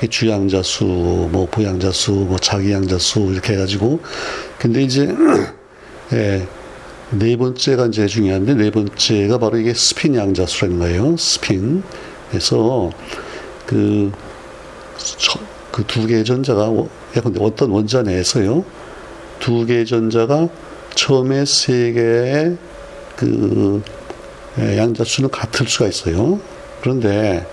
주양자 0.09 0.61
수, 0.63 0.83
뭐 0.83 1.47
부양자 1.49 1.91
수, 1.91 2.11
뭐 2.11 2.37
자기양자 2.37 2.97
수 2.97 3.19
이렇게 3.31 3.53
해가지고, 3.53 3.99
근데 4.59 4.81
이제 4.83 5.07
예, 6.13 6.47
네 7.11 7.37
번째가 7.37 7.87
이제 7.87 8.07
중요한데 8.07 8.55
네 8.55 8.71
번째가 8.71 9.37
바로 9.37 9.57
이게 9.57 9.73
스핀 9.73 10.15
양자 10.15 10.45
수라는 10.45 10.79
거예요. 10.79 11.15
스핀. 11.17 11.83
그래서 12.29 12.91
그 13.65 14.11
그 15.75 15.83
두 15.83 16.07
개의 16.07 16.23
전자가 16.23 16.71
예컨대 17.17 17.43
어떤 17.43 17.69
원자 17.69 18.01
내에서요 18.01 18.63
두 19.39 19.65
개의 19.65 19.85
전자가 19.85 20.47
처음에 20.95 21.43
세 21.43 21.91
개의 21.91 22.57
그 23.17 23.83
예, 24.57 24.77
양자 24.77 25.03
수는 25.03 25.29
같을 25.29 25.67
수가 25.67 25.87
있어요. 25.87 26.39
그런데 26.81 27.45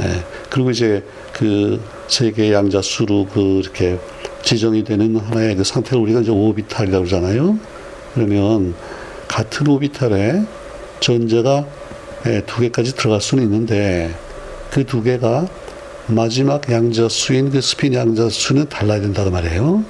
예, 0.00 0.24
그리고 0.50 0.70
이제 0.70 1.02
그 1.32 1.80
세 2.08 2.26
개 2.26 2.52
양자 2.52 2.82
수로 2.82 3.26
그 3.32 3.60
이렇게 3.62 3.98
지정이 4.42 4.84
되는 4.84 5.16
하나의 5.16 5.56
그 5.56 5.64
상태를 5.64 6.00
우리가 6.02 6.20
이제 6.20 6.30
오비탈이라고 6.30 7.04
그러잖아요. 7.04 7.58
그러면 8.14 8.74
같은 9.28 9.66
오비탈에 9.66 10.42
전자가 11.00 11.66
예, 12.26 12.42
두 12.46 12.60
개까지 12.60 12.94
들어갈 12.96 13.20
수는 13.20 13.44
있는데 13.44 14.14
그 14.70 14.84
두 14.84 15.02
개가 15.02 15.46
마지막 16.06 16.70
양자수인 16.70 17.50
그 17.50 17.60
스핀 17.60 17.94
양자수는 17.94 18.68
달라야 18.68 19.00
된다고 19.00 19.30
말해요. 19.30 19.84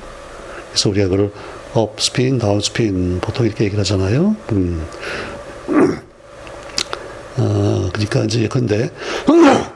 그래서 0.70 0.90
우리가 0.90 1.08
그걸 1.08 1.32
up 1.72 2.00
spin, 2.00 2.38
down 2.38 2.60
spin 2.60 3.18
보통 3.20 3.46
이렇게 3.46 3.64
얘기를 3.64 3.80
하잖아요. 3.80 4.36
음. 4.52 4.86
어, 7.36 7.90
그러니까 7.92 8.24
이제 8.24 8.46
근데 8.46 8.90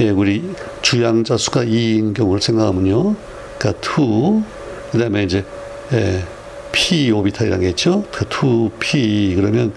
예, 0.00 0.10
우리 0.10 0.42
주양자 0.80 1.36
수가 1.36 1.64
2인 1.64 2.14
경우를 2.14 2.40
생각하면요. 2.40 3.14
그러니까 3.58 3.80
2, 3.80 4.42
그 4.90 4.98
다음에 4.98 5.22
이제 5.24 5.44
예, 5.92 6.24
P 6.72 7.10
오비탈이라는 7.10 7.62
게 7.62 7.70
있죠. 7.70 8.04
그 8.10 8.24
2P 8.24 9.36
그러면 9.36 9.72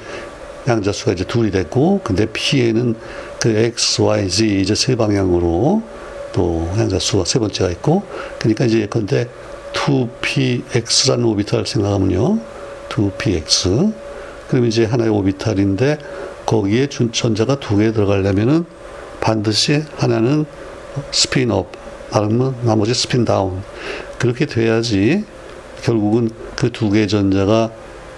양자 0.68 0.94
수가 0.94 1.12
이제 1.12 1.26
둘이 1.26 1.52
됐고, 1.52 2.02
근데 2.04 2.26
P에는 2.32 2.96
그 3.40 3.50
X, 3.50 4.02
Y, 4.02 4.30
Z 4.30 4.62
이제 4.62 4.74
세 4.74 4.96
방향으로 4.96 5.84
또 6.34 6.68
양자 6.78 6.98
수가 7.00 7.26
세 7.26 7.38
번째가 7.40 7.70
있고, 7.72 8.04
그러니까 8.40 8.66
이제 8.66 8.88
근데 8.90 9.30
2px라는 9.74 11.26
오비탈 11.28 11.66
생각하면요. 11.68 12.40
2px. 12.90 13.94
그럼 14.48 14.66
이제 14.66 14.86
하나의 14.86 15.10
오비탈인데 15.12 15.98
거기에 16.46 16.88
전자가 16.88 17.60
두 17.60 17.78
개 17.78 17.92
들어가려면은 17.92 18.66
반드시 19.26 19.84
하나는 19.98 20.46
spin 21.12 21.50
up, 21.50 21.72
다른 22.12 22.54
나머지 22.62 22.94
spin 22.94 23.26
down. 23.26 23.64
그렇게 24.20 24.46
돼야지 24.46 25.26
결국은 25.82 26.30
그 26.56 26.70
두 26.70 26.92
개의 26.92 27.08
전자가 27.08 27.72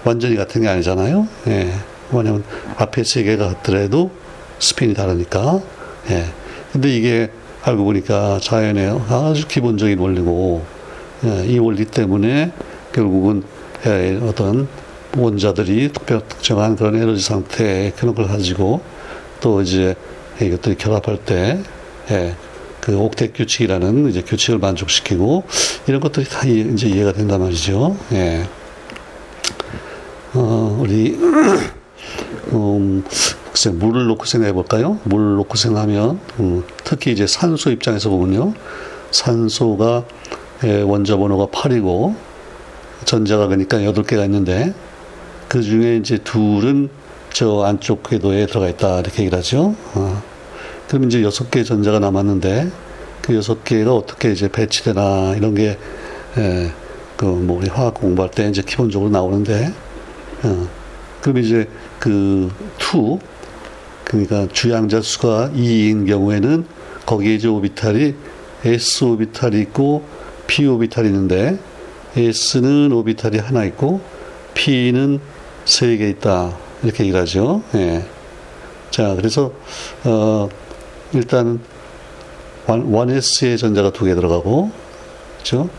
완전히 0.04 0.36
같은 0.36 0.62
게 0.62 0.68
아니잖아요. 0.68 1.26
예. 1.48 1.72
왜냐면 2.12 2.44
앞에 2.76 3.06
세 3.06 3.24
개가 3.24 3.48
같더라도 3.48 4.12
스핀이 4.60 4.96
다르니까. 4.96 5.62
예. 6.10 6.26
근데 6.74 6.90
이게 6.94 7.32
알고 7.64 7.86
보니까 7.86 8.40
자연의 8.42 9.00
아주 9.10 9.48
기본적인 9.48 9.98
원리고 10.00 10.66
예, 11.24 11.46
이 11.48 11.58
원리 11.58 11.86
때문에 11.86 12.52
결국은 12.92 13.44
예, 13.86 14.20
어떤 14.24 14.68
원자들이 15.16 15.94
특별 15.94 16.20
특정한 16.28 16.76
그런 16.76 16.98
에너지 16.98 17.24
상태 17.24 17.94
그런 17.96 18.14
걸 18.14 18.28
가지고 18.28 18.82
또 19.40 19.62
이제 19.62 19.96
이것들이 20.46 20.76
결합할 20.76 21.18
때 21.26 21.60
예, 22.12 22.36
그 22.80 22.94
옥텟 22.94 23.34
규칙이라는 23.34 24.10
이제 24.10 24.22
규칙을 24.22 24.60
만족시키고 24.60 25.44
이런 25.88 26.00
것들이 26.00 26.26
다 26.26 26.46
이제 26.46 26.88
이해가 26.88 27.14
된단 27.14 27.42
말이죠. 27.42 27.98
예. 28.14 28.48
어, 30.34 30.78
우리 30.80 31.18
음, 32.54 33.04
글쎄 33.52 33.72
물을 33.72 34.06
놓고 34.06 34.26
생각해 34.26 34.54
볼까요? 34.54 35.00
물을 35.04 35.36
놓고 35.36 35.58
생각하면 35.58 36.20
음, 36.40 36.64
특히 36.84 37.12
이제 37.12 37.26
산소 37.26 37.72
입장에서 37.72 38.10
보면요, 38.10 38.54
산소가 39.12 40.06
예, 40.64 40.82
원자 40.82 41.18
번호가 41.18 41.48
8이고 41.48 42.16
전자가 43.06 43.48
그러니까 43.48 43.78
8개가 43.78 44.24
있는데 44.26 44.74
그 45.48 45.62
중에 45.62 45.98
이제 45.98 46.18
둘은 46.18 46.90
저 47.32 47.64
안쪽 47.64 48.04
궤도에 48.04 48.46
들어가 48.48 48.68
있다 48.70 49.00
이렇게 49.00 49.24
얘기를 49.24 49.38
하죠. 49.38 49.76
어. 49.94 50.07
그럼 50.88 51.06
이제 51.06 51.22
여섯 51.24 51.52
개 51.52 51.64
전자가 51.64 52.00
남았는데 52.00 52.72
그 53.22 53.36
여섯 53.36 53.64
개가 53.64 53.94
어떻게 53.94 54.32
이제 54.32 54.48
배치되나 54.48 55.36
이런 55.36 55.54
게 55.54 55.78
예, 56.38 56.72
그뭐 57.18 57.58
우리 57.58 57.68
화학 57.68 57.96
공부할 57.96 58.32
때 58.32 58.48
이제 58.50 58.62
기본적으로 58.62 59.10
나오는데 59.10 59.74
어, 60.44 60.68
그럼 61.22 61.40
이제 61.40 61.68
그 62.00 62.52
two, 62.78 63.20
그러니까 64.06 64.48
주양자 64.54 65.02
수가 65.02 65.52
2인 65.56 66.08
경우에는 66.08 66.66
거기에 67.06 67.36
이제 67.36 67.48
오비탈이 67.48 68.14
S 68.64 69.04
오비탈이 69.04 69.60
있고 69.62 70.04
P 70.46 70.66
오비탈이 70.68 71.08
있는데 71.08 71.58
S는 72.16 72.92
오비탈이 72.92 73.38
하나 73.40 73.66
있고 73.66 74.02
P는 74.54 75.20
세 75.68 75.98
개 75.98 76.10
있다. 76.10 76.56
이렇게 76.82 77.04
얘기를 77.04 77.20
하죠. 77.22 77.62
예. 77.76 78.06
자, 78.90 79.16
그래서, 79.16 79.52
어, 80.06 80.48
일단, 81.14 81.60
1S의 82.68 83.58
전자가 83.58 83.92
두 83.92 84.06
개 84.06 84.14
들어가고, 84.16 84.72
그죠? 85.40 85.70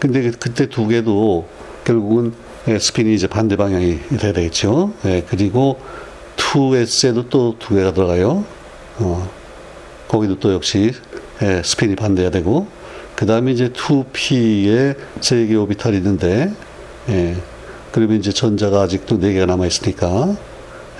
근데 0.00 0.30
그때 0.32 0.66
두 0.68 0.88
개도 0.88 1.46
결국은 1.84 2.32
예, 2.66 2.78
스핀이 2.78 3.14
이제 3.14 3.26
반대 3.26 3.56
방향이 3.56 3.98
돼야 4.18 4.32
되겠죠. 4.32 4.92
예, 5.04 5.22
그리고 5.28 5.78
2S에도 6.36 7.28
또 7.30 7.54
두 7.58 7.74
개가 7.74 7.92
들어가요. 7.92 8.44
어, 8.98 9.30
거기도 10.08 10.38
또 10.38 10.52
역시 10.54 10.92
예, 11.42 11.62
스핀이 11.64 11.94
반대해야 11.96 12.30
되고, 12.30 12.66
그 13.16 13.26
다음에 13.26 13.52
이제 13.52 13.68
2P에 13.68 14.96
세개 15.20 15.54
오비탈이 15.56 15.96
있는데, 15.98 16.52
예, 17.10 17.36
그러면 17.92 18.18
이제 18.18 18.32
전자가 18.32 18.82
아직도 18.82 19.20
네 19.20 19.32
개가 19.34 19.46
남아 19.46 19.66
있으니까, 19.66 20.34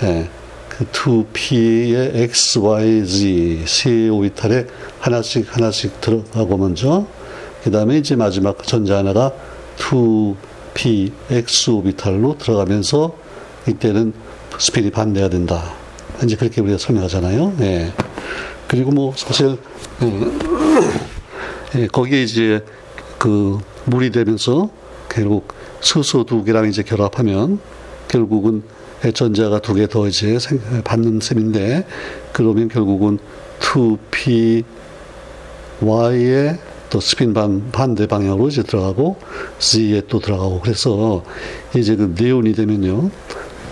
예, 0.02 0.28
그 0.28 0.43
2P의 0.92 2.16
X, 2.16 2.58
Y, 2.58 3.06
Z 3.06 3.62
세 3.66 4.08
오비탈에 4.08 4.66
하나씩 5.00 5.54
하나씩 5.54 6.00
들어가고 6.00 6.56
먼저, 6.56 7.06
그 7.62 7.70
다음에 7.70 7.98
이제 7.98 8.16
마지막 8.16 8.62
전자 8.66 8.98
하나가 8.98 9.32
2 9.78 10.34
P, 10.74 11.12
X 11.30 11.70
오비탈로 11.70 12.38
들어가면서 12.38 13.16
이때는 13.68 14.12
스피이 14.58 14.90
반대해야 14.90 15.30
된다. 15.30 15.74
이제 16.22 16.36
그렇게 16.36 16.60
우리가 16.60 16.78
설명하잖아요. 16.78 17.54
예. 17.60 17.92
그리고 18.68 18.90
뭐 18.90 19.12
사실 19.16 19.56
예, 20.02 21.82
예, 21.82 21.86
거기에 21.86 22.22
이제 22.22 22.64
그 23.18 23.58
물이 23.86 24.10
되면서 24.10 24.70
결국 25.08 25.52
수소 25.80 26.24
두 26.24 26.44
개랑 26.44 26.68
이제 26.68 26.82
결합하면 26.82 27.60
결국은 28.08 28.62
전자가 29.12 29.58
두 29.60 29.74
개 29.74 29.86
더 29.86 30.06
이제 30.08 30.38
받는 30.84 31.20
셈인데 31.20 31.86
그러면 32.32 32.68
결국은 32.68 33.18
2p 33.60 34.64
y의 35.80 36.58
또 36.90 37.00
스핀 37.00 37.34
반, 37.34 37.70
반대 37.72 38.06
방향으로 38.06 38.48
이제 38.48 38.62
들어가고 38.62 39.16
Z에 39.58 40.02
또 40.08 40.20
들어가고 40.20 40.60
그래서 40.60 41.24
이제 41.76 41.96
그 41.96 42.14
네온이 42.16 42.52
되면요 42.54 43.10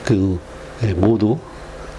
그 0.04 0.38
예, 0.82 0.92
모두 0.94 1.38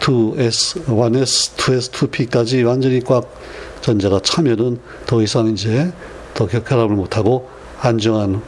2S, 0.02 0.86
1S, 0.86 1.56
2S, 1.56 1.91
2P까지 1.91 2.67
완전히 2.67 3.00
꽉 3.00 3.34
전자가 3.82 4.19
차면은 4.19 4.80
더 5.06 5.22
이상 5.22 5.48
이제 5.48 5.93
더 6.34 6.46
격결합을 6.46 6.96
못하고 6.96 7.48
안정한 7.80 8.41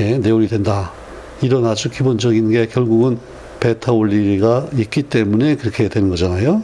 예, 0.00 0.18
네온이 0.18 0.48
된다. 0.48 0.92
이런 1.40 1.64
아주 1.66 1.88
기본적인 1.90 2.50
게 2.50 2.66
결국은 2.66 3.18
베타 3.60 3.92
원리가 3.92 4.68
있기 4.76 5.04
때문에 5.04 5.56
그렇게 5.56 5.88
되는 5.88 6.08
거잖아요. 6.10 6.62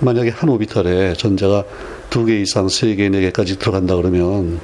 만약에 0.00 0.30
한 0.30 0.48
오비탈에 0.50 1.14
전자가 1.14 1.64
두 2.10 2.24
개 2.26 2.40
이상, 2.40 2.68
세 2.68 2.94
개, 2.94 3.08
네 3.08 3.20
개까지 3.20 3.58
들어간다 3.58 3.96
그러면 3.96 4.60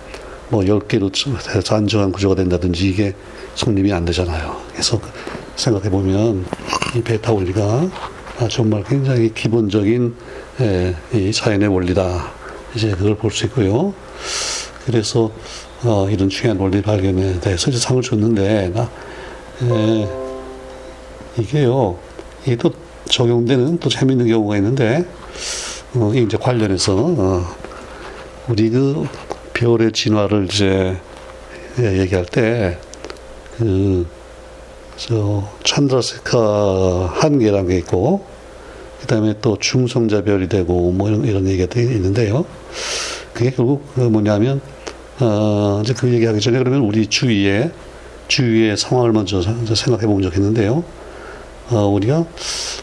뭐 0.48 0.62
10개로 0.62 1.10
안정한 1.72 2.12
구조가 2.12 2.34
된다든지 2.36 2.88
이게 2.88 3.14
성립이 3.54 3.92
안 3.92 4.04
되잖아요. 4.04 4.56
그래서 4.72 5.00
생각해 5.56 5.90
보면 5.90 6.44
이 6.96 7.02
베타 7.02 7.32
원리가 7.32 7.88
정말 8.50 8.82
굉장히 8.84 9.32
기본적인 9.32 10.14
예, 10.60 10.94
이 11.14 11.32
자연의 11.32 11.68
원리다. 11.68 12.32
이제 12.74 12.90
그걸 12.90 13.16
볼 13.16 13.30
수 13.30 13.46
있고요. 13.46 13.92
그래서 14.86 15.30
어, 15.84 16.08
이런 16.10 16.28
중요한 16.28 16.58
원리 16.58 16.80
발견에 16.82 17.38
대해서 17.40 17.70
이제 17.70 17.78
상을 17.78 18.00
줬는데 18.02 18.72
나, 18.74 18.88
에, 19.62 20.08
이게요. 21.38 21.96
이게 22.44 22.56
또 22.56 22.70
적용되는 23.08 23.78
또 23.78 23.88
재밌는 23.88 24.26
경우가 24.28 24.56
있는데 24.56 25.04
어, 25.94 26.12
이제 26.14 26.36
관련해서 26.36 26.94
어, 26.96 27.44
우리 28.48 28.70
그 28.70 29.06
별의 29.52 29.92
진화를 29.92 30.46
이제 30.46 30.96
예, 31.78 32.00
얘기할 32.00 32.26
때, 32.26 32.76
그, 33.56 34.06
저, 34.96 35.48
찬드라세카 35.64 37.14
한계라는 37.14 37.68
게 37.68 37.78
있고, 37.78 38.26
그 39.00 39.06
다음에 39.06 39.34
또 39.40 39.56
중성자 39.58 40.22
별이 40.24 40.48
되고, 40.50 40.92
뭐 40.92 41.08
이런, 41.08 41.24
이런 41.24 41.48
얘기가 41.48 41.80
있는데요. 41.80 42.44
그게 43.32 43.50
결국 43.50 43.86
그 43.94 44.00
뭐냐면, 44.00 44.60
어, 45.20 45.80
이제 45.82 45.94
그 45.94 46.12
얘기하기 46.12 46.40
전에 46.40 46.58
그러면 46.58 46.80
우리 46.80 47.06
주위에, 47.06 47.70
주위의 48.28 48.76
상황을 48.76 49.12
먼저 49.12 49.40
생각해 49.40 50.06
보면 50.06 50.22
좋겠는데요. 50.24 50.84
어, 51.70 51.86
우리가 51.86 52.24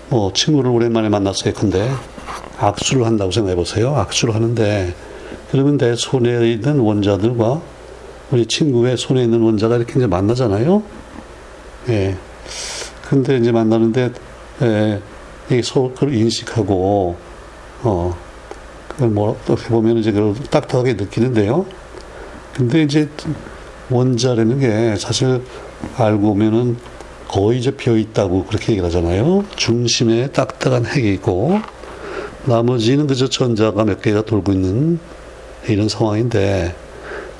뭐 0.09 0.31
친구를 0.33 0.71
오랜만에 0.71 1.09
만났어요. 1.09 1.53
근데 1.53 1.91
악수를 2.59 3.05
한다고 3.05 3.31
생각해 3.31 3.55
보세요. 3.55 3.95
악수를 3.95 4.35
하는데, 4.35 4.93
그러면 5.51 5.77
내 5.77 5.95
손에 5.95 6.51
있는 6.51 6.79
원자들과 6.79 7.61
우리 8.31 8.45
친구의 8.45 8.97
손에 8.97 9.23
있는 9.23 9.41
원자가 9.41 9.77
이렇게 9.77 9.93
이제 9.95 10.07
만나잖아요. 10.07 10.83
예. 11.89 12.17
근데 13.09 13.37
이제 13.37 13.51
만나는데, 13.51 14.11
예, 14.61 15.01
이 15.51 15.61
서로 15.63 15.93
인식하고, 16.01 17.15
어, 17.83 18.17
그걸 18.89 19.09
뭐, 19.09 19.31
어떻게 19.31 19.69
보면 19.69 19.97
이제 19.97 20.11
그걸 20.11 20.35
딱딱하게 20.49 20.93
느끼는데요. 20.93 21.65
근데 22.53 22.83
이제 22.83 23.09
원자라는 23.89 24.59
게 24.59 24.95
사실 24.97 25.41
알고 25.97 26.21
보면은 26.21 26.77
거의 27.29 27.61
비어 27.61 27.95
있다고 27.95 28.45
그렇게 28.45 28.73
얘기를 28.73 28.85
하잖아요. 28.87 29.45
중심에 29.55 30.31
딱딱한 30.31 30.85
핵이 30.85 31.13
있고, 31.13 31.59
나머지는 32.45 33.07
그저 33.07 33.29
전자가 33.29 33.85
몇 33.85 34.01
개가 34.01 34.23
돌고 34.23 34.51
있는 34.51 34.99
이런 35.67 35.87
상황인데 35.87 36.75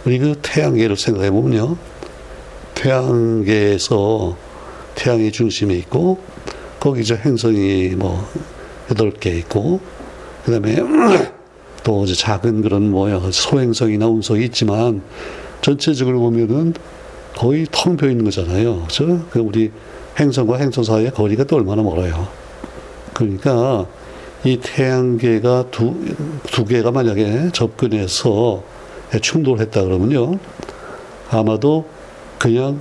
우리 0.06 0.20
그 0.20 0.36
태양계를 0.42 0.96
생각해 0.96 1.32
보면요. 1.32 1.78
태양계에서 2.76 4.38
태양이 4.96 5.32
중심에 5.32 5.74
있고 5.76 6.20
거기 6.80 7.04
저 7.04 7.16
행성이 7.16 7.90
뭐 7.90 8.26
여덟 8.90 9.12
개 9.12 9.32
있고 9.32 9.82
그다음에 10.46 10.78
또 11.84 12.06
작은 12.06 12.62
그런 12.62 12.90
뭐야 12.92 13.20
소행성이나 13.32 14.08
운석이 14.08 14.46
있지만 14.46 15.02
전체적으로 15.62 16.20
보면은 16.20 16.74
거의 17.36 17.66
텅 17.72 17.96
비어 17.96 18.10
있는 18.10 18.26
거잖아요. 18.26 18.84
그죠? 18.84 19.26
그 19.30 19.40
우리 19.40 19.72
행성과 20.20 20.58
행성 20.58 20.84
사이의 20.84 21.12
거리가 21.12 21.46
또 21.46 21.56
얼마나 21.56 21.82
멀어요. 21.82 22.28
그러니까 23.14 23.86
이 24.44 24.58
태양계가 24.62 25.66
두, 25.72 25.96
두 26.52 26.66
개가 26.66 26.92
만약에 26.92 27.50
접근해서 27.54 28.64
충돌했다 29.22 29.84
그러면요. 29.84 30.40
아마도 31.30 31.86
그냥 32.38 32.80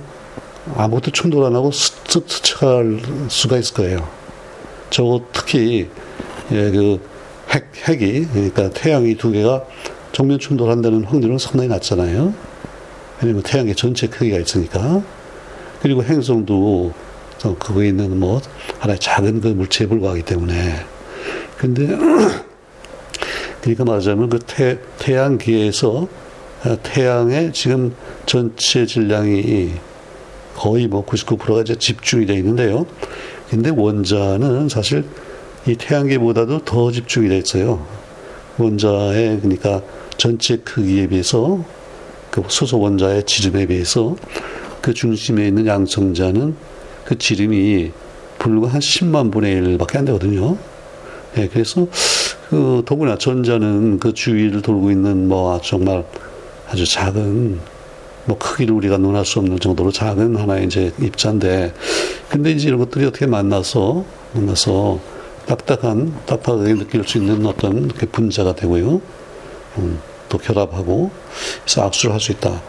아무것도 0.75 1.11
충돌 1.11 1.45
안 1.45 1.55
하고 1.55 1.71
스쳐갈 1.71 2.99
수가 3.27 3.57
있을 3.57 3.73
거예요. 3.75 4.07
저거 4.89 5.21
특히, 5.31 5.89
예, 6.51 6.71
그 6.71 6.99
핵, 7.49 7.65
핵이, 7.87 8.25
그러니까 8.27 8.69
태양이 8.69 9.15
두 9.15 9.31
개가 9.31 9.65
정면 10.11 10.39
충돌한다는 10.39 11.05
확률은 11.05 11.37
상당히 11.37 11.69
낮잖아요. 11.69 12.33
왜냐면 13.21 13.43
태양의 13.43 13.75
전체 13.75 14.07
크기가 14.07 14.37
있으니까. 14.37 15.03
그리고 15.81 16.03
행성도 16.03 16.93
그거에 17.59 17.89
있는 17.89 18.19
뭐 18.19 18.41
하나의 18.79 18.99
작은 18.99 19.41
그 19.41 19.47
물체에 19.49 19.87
불과하기 19.87 20.23
때문에. 20.23 20.85
근데 21.57 21.87
그러니까 23.61 23.85
말하자면 23.85 24.29
그 24.29 24.39
태, 24.39 24.79
태양계에서 24.99 26.07
어, 26.65 26.77
태양의 26.83 27.53
지금 27.53 27.95
전체 28.25 28.85
질량이 28.85 29.71
거의 30.55 30.87
뭐 30.87 31.05
99%가 31.05 31.61
이제 31.61 31.75
집중이 31.75 32.25
되어 32.25 32.35
있는데요. 32.37 32.85
근데 33.49 33.69
원자는 33.69 34.67
사실 34.67 35.05
이 35.65 35.75
태양계보다도 35.75 36.65
더 36.65 36.91
집중이 36.91 37.29
되어 37.29 37.37
있어요. 37.37 37.85
원자의 38.57 39.39
그러니까 39.39 39.81
전체 40.17 40.57
크기에 40.57 41.07
비해서 41.07 41.63
그 42.31 42.43
수소 42.47 42.79
원자의 42.79 43.23
지름에 43.25 43.65
비해서 43.65 44.15
그 44.81 44.93
중심에 44.93 45.47
있는 45.47 45.65
양성자는 45.65 46.55
그 47.05 47.17
지름이 47.17 47.91
불과 48.37 48.69
한 48.69 48.79
10만 48.79 49.31
분의 49.31 49.77
1밖에 49.77 49.97
안 49.97 50.05
되거든요. 50.05 50.57
예, 51.37 51.47
그래서 51.47 51.87
그 52.49 52.81
더구나 52.85 53.17
전자는 53.17 53.99
그 53.99 54.13
주위를 54.13 54.61
돌고 54.61 54.91
있는 54.91 55.27
뭐 55.27 55.59
정말 55.61 56.03
아주 56.69 56.85
작은 56.85 57.59
뭐 58.25 58.37
크기를 58.37 58.73
우리가 58.75 58.97
논할 58.97 59.25
수 59.25 59.39
없는 59.39 59.59
정도로 59.59 59.91
작은 59.91 60.35
하나의 60.35 60.65
이제 60.65 60.91
입자인데 60.99 61.73
근데 62.29 62.51
이제 62.51 62.67
이런 62.67 62.79
것들이 62.79 63.05
어떻게 63.05 63.25
만나서 63.25 64.05
만나서 64.33 64.99
딱딱한 65.47 66.13
딱딱하게 66.25 66.75
느낄 66.75 67.03
수 67.07 67.17
있는 67.17 67.45
어떤 67.45 67.87
분자가 67.87 68.55
되고요. 68.55 69.01
음, 69.79 69.99
또 70.29 70.37
결합하고 70.37 71.11
그래서 71.63 71.83
악수를 71.83 72.13
할 72.13 72.19
수 72.19 72.31
있다. 72.31 72.61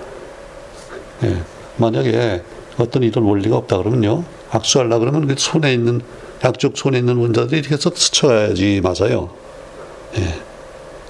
예. 1.24 1.42
만약에 1.76 2.42
어떤 2.78 3.02
이런 3.02 3.24
원리가 3.24 3.56
없다 3.56 3.78
그러면요. 3.78 4.24
악수하려 4.50 4.98
그러면 4.98 5.26
그 5.26 5.34
손에 5.36 5.72
있는 5.72 6.00
양쪽 6.44 6.76
손에 6.76 6.98
있는 6.98 7.16
원자들이 7.16 7.60
이렇게 7.60 7.74
해서 7.74 7.90
스쳐야지 7.94 8.80
맞아요. 8.82 9.30
예. 10.16 10.34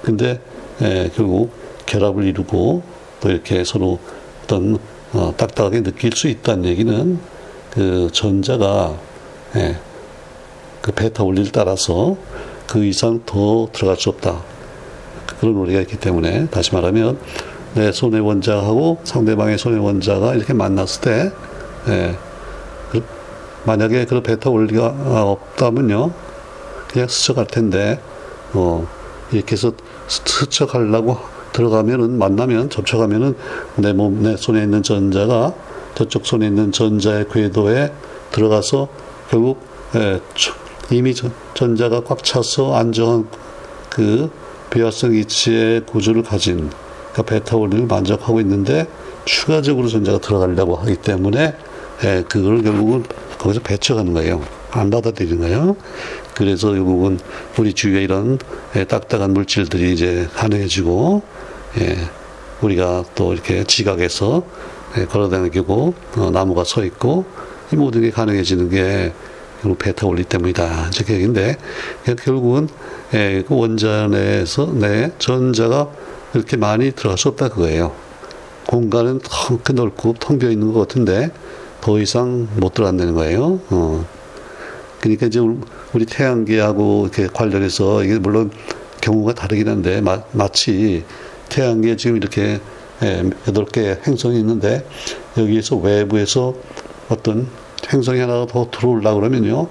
근데 0.01 0.39
예, 0.81 1.09
결국 1.15 1.51
결합을 1.85 2.25
이루고 2.25 2.81
또 3.21 3.29
이렇게 3.29 3.63
서로 3.63 3.99
어떤 4.43 4.77
어, 5.13 5.33
딱딱하게 5.37 5.83
느낄 5.83 6.11
수 6.15 6.27
있다는 6.27 6.65
얘기는 6.65 7.19
그 7.71 8.09
전자가 8.11 8.97
예, 9.55 9.77
그 10.81 10.91
베타 10.91 11.23
원리를 11.23 11.51
따라서 11.51 12.17
그 12.67 12.83
이상 12.85 13.21
더 13.25 13.69
들어갈 13.71 13.97
수 13.97 14.09
없다. 14.09 14.41
그런 15.41 15.55
원리가 15.55 15.81
있기 15.81 15.97
때문에 15.97 16.47
다시 16.47 16.73
말하면 16.73 17.17
내 17.73 17.91
손의 17.91 18.21
원자하고 18.21 18.99
상대방의 19.03 19.57
손의 19.57 19.79
원자가 19.79 20.35
이렇게 20.35 20.53
만났을 20.53 21.01
때 21.01 21.31
예, 21.89 22.15
그 22.91 23.03
만약에 23.65 24.05
그런 24.05 24.21
베타 24.23 24.49
원리가 24.51 24.87
없다면요 25.23 26.11
그냥 26.91 27.07
스쳐갈 27.07 27.47
텐데 27.47 27.99
어, 28.53 28.87
이렇게 29.31 29.53
해서 29.53 29.71
스쳐가려고 30.07 31.17
들어가면은 31.53 32.17
만나면 32.17 32.69
접촉하면은 32.69 33.35
내 33.77 33.93
몸 33.93 34.21
내 34.21 34.37
손에 34.37 34.61
있는 34.63 34.83
전자가 34.83 35.53
저쪽 35.95 36.25
손에 36.25 36.47
있는 36.47 36.71
전자의 36.71 37.25
궤도에 37.29 37.91
들어가서 38.31 38.89
결국 39.29 39.59
예, 39.95 40.21
이미 40.91 41.15
전자가 41.53 42.01
꽉 42.03 42.23
차서 42.23 42.75
안정한 42.75 43.27
그 43.89 44.29
비화성 44.71 45.13
이치의 45.13 45.85
구조를 45.85 46.23
가진 46.23 46.69
그러니까 47.11 47.23
베타 47.23 47.57
원리를 47.57 47.85
만족하고 47.85 48.39
있는데 48.41 48.87
추가적으로 49.25 49.87
전자가 49.87 50.17
들어가려고 50.17 50.75
하기 50.77 50.95
때문에 50.95 51.55
예, 52.03 52.23
그걸 52.27 52.63
결국은 52.63 53.03
거기서 53.37 53.61
배척하는 53.61 54.13
거예요. 54.13 54.41
안 54.71 54.89
받아들이는 54.89 55.39
거예요. 55.39 55.75
그래서 56.33 56.71
결국은 56.71 57.19
우리 57.59 57.73
주위에 57.73 58.01
이런 58.03 58.39
예, 58.75 58.85
딱딱한 58.85 59.33
물질들이 59.33 59.93
이제 59.93 60.27
가능해지고 60.33 61.21
예, 61.79 61.97
우리가 62.61 63.03
또 63.13 63.33
이렇게 63.33 63.63
지각해서 63.63 64.43
예, 64.97 65.05
걸어다니고 65.05 65.93
어, 66.17 66.29
나무가 66.31 66.63
서 66.63 66.83
있고 66.83 67.25
이 67.71 67.75
모든 67.75 68.01
게 68.01 68.09
가능해지는 68.09 68.69
게 68.69 69.13
결국 69.61 69.77
베타 69.77 70.07
원리 70.07 70.23
때문이다. 70.23 70.89
이제 70.89 71.13
얘기인데 71.13 71.55
결국은 72.23 72.67
예, 73.13 73.43
그 73.47 73.55
원전에서 73.55 74.73
내 74.73 75.11
전자가 75.19 75.89
그렇게 76.31 76.57
많이 76.57 76.91
들어갈 76.91 77.17
수 77.17 77.27
없다 77.29 77.49
그거예요. 77.49 77.93
공간은 78.67 79.19
텅 79.23 79.59
넓고 79.75 80.15
텅 80.19 80.39
비어 80.39 80.49
있는 80.49 80.73
것 80.73 80.79
같은데 80.79 81.29
더 81.81 81.99
이상 81.99 82.47
못 82.55 82.73
들어간다는 82.73 83.13
거예요. 83.13 83.59
어. 83.69 84.05
그러니까 84.99 85.27
이제 85.27 85.39
우리 85.39 86.05
태양계하고 86.05 87.03
이렇게 87.11 87.27
관련해서 87.27 88.03
이게 88.03 88.17
물론 88.19 88.51
경우가 89.01 89.33
다르긴 89.33 89.67
한데 89.67 89.99
마, 89.99 90.21
마치 90.31 91.03
태양계 91.49 91.97
지금 91.97 92.17
이렇게 92.17 92.59
예, 93.03 93.29
여덟 93.47 93.65
개 93.65 93.97
행성이 94.07 94.39
있는데 94.39 94.87
여기에서 95.37 95.75
외부에서 95.75 96.53
어떤 97.09 97.47
행성이 97.91 98.19
하나가 98.19 98.45
더 98.45 98.67
들어올라 98.71 99.13
그러면요, 99.13 99.67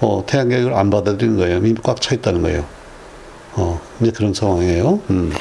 어, 0.00 0.24
태양계를 0.26 0.74
안 0.74 0.90
받아들이는 0.90 1.36
거예요. 1.38 1.58
이미 1.58 1.74
꽉 1.82 2.00
차 2.00 2.14
있다는 2.14 2.42
거예요. 2.42 2.64
어, 3.54 3.80
이제 4.00 4.10
그런 4.10 4.34
상황이에요. 4.34 5.00
음. 5.10 5.32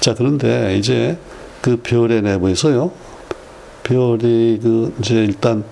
자, 0.00 0.14
그런데 0.14 0.76
이제 0.76 1.16
그 1.60 1.76
별의 1.76 2.22
내부에서요, 2.22 2.90
별이 3.82 4.60
그 4.62 4.94
이제 5.00 5.14
일단 5.14 5.64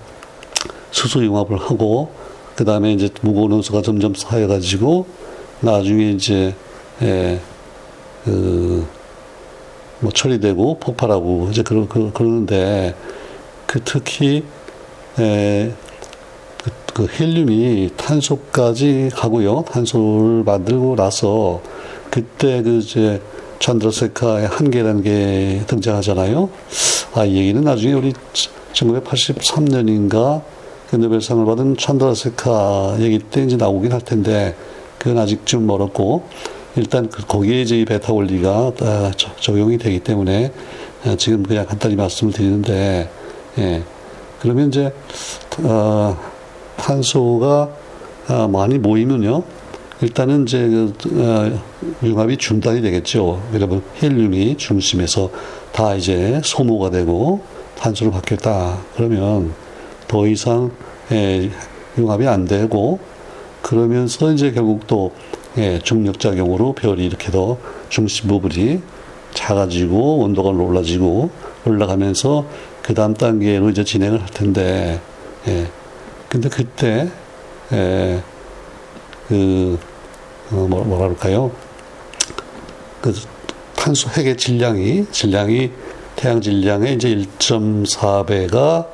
수소 0.91 1.23
융합을 1.23 1.57
하고 1.57 2.11
그 2.55 2.65
다음에 2.65 2.91
이제 2.93 3.09
무거운 3.21 3.51
원소가 3.51 3.81
점점 3.81 4.13
쌓여가지고 4.13 5.07
나중에 5.61 6.11
이제 6.11 6.53
예, 7.01 7.39
그, 8.25 8.85
뭐 10.01 10.11
처리되고 10.11 10.79
폭발하고 10.79 11.49
이제 11.51 11.63
그러, 11.63 11.87
그, 11.87 12.11
그러는데 12.13 12.95
그 13.65 13.79
특히 13.83 14.43
에, 15.19 15.71
그, 16.63 16.71
그 16.93 17.07
헬륨이 17.07 17.91
탄소까지 17.97 19.09
가고요. 19.13 19.65
탄소를 19.67 20.43
만들고 20.43 20.95
나서 20.95 21.61
그때 22.09 22.61
그 22.61 22.79
이제 22.79 23.21
찬드라세카의 23.59 24.47
한계라는 24.47 25.03
게 25.03 25.61
등장하잖아요. 25.67 26.49
아, 27.13 27.25
이 27.25 27.37
얘기는 27.37 27.61
나중에 27.61 27.93
우리 27.93 28.13
1983년인가 28.73 30.41
그 30.89 30.95
노벨상을 30.95 31.45
받은 31.45 31.77
찬드라세카 31.77 32.97
얘기 32.99 33.19
때 33.19 33.43
이제 33.43 33.57
나오긴 33.57 33.91
할 33.91 34.01
텐데 34.01 34.55
그건 34.97 35.19
아직 35.19 35.45
좀 35.45 35.67
멀었고 35.67 36.23
일단 36.75 37.09
그 37.09 37.25
거기에 37.25 37.61
이제 37.61 37.79
이 37.79 37.85
베타 37.85 38.13
원리가 38.13 38.71
아, 38.81 39.11
적용이 39.39 39.77
되기 39.77 39.99
때문에 39.99 40.51
아, 41.05 41.15
지금 41.15 41.43
그냥 41.43 41.65
간단히 41.65 41.95
말씀을 41.95 42.33
드리는데 42.33 43.09
예. 43.57 43.83
그러면 44.41 44.69
이제 44.69 44.93
어, 45.63 46.17
탄소가 46.77 47.69
어, 48.29 48.47
많이 48.47 48.77
모이면요. 48.77 49.43
일단은 50.01 50.43
이제 50.43 50.67
그, 50.67 50.93
어, 51.21 51.59
융합이 52.03 52.37
중단이 52.37 52.81
되겠죠. 52.81 53.41
여러분 53.53 53.83
헬륨이 54.01 54.57
중심에서 54.57 55.29
다 55.71 55.95
이제 55.95 56.39
소모가 56.43 56.89
되고 56.89 57.41
탄소로 57.77 58.11
바뀌었다. 58.11 58.77
그러면 58.95 59.53
더 60.07 60.27
이상 60.27 60.71
예, 61.11 61.49
융합이 61.97 62.27
안 62.27 62.45
되고 62.45 62.99
그러면서 63.61 64.31
이제 64.31 64.51
결국 64.51 64.87
또 64.87 65.11
예, 65.57 65.79
중력 65.79 66.19
작용으로 66.19 66.73
별이 66.73 67.05
이렇게 67.05 67.31
더 67.31 67.57
중심 67.89 68.29
부분이 68.29 68.81
작아지고 69.33 70.19
온도가 70.19 70.49
올라지고 70.49 71.29
올라가면서 71.65 72.45
그 72.83 72.93
다음 72.93 73.13
단계로 73.13 73.69
이제 73.69 73.83
진행을 73.83 74.21
할 74.21 74.27
텐데, 74.29 74.99
예. 75.47 75.67
근데 76.27 76.49
그때, 76.49 77.09
예, 77.71 78.21
그, 79.27 79.79
어, 80.51 80.55
뭐, 80.69 80.83
뭐라 80.83 81.05
그럴까요? 81.05 81.51
그 83.01 83.13
탄소 83.75 84.09
핵의 84.09 84.37
질량이, 84.37 85.07
질량이 85.11 85.71
태양 86.15 86.41
질량의 86.41 86.95
이제 86.95 87.09
1.4배가 87.15 88.87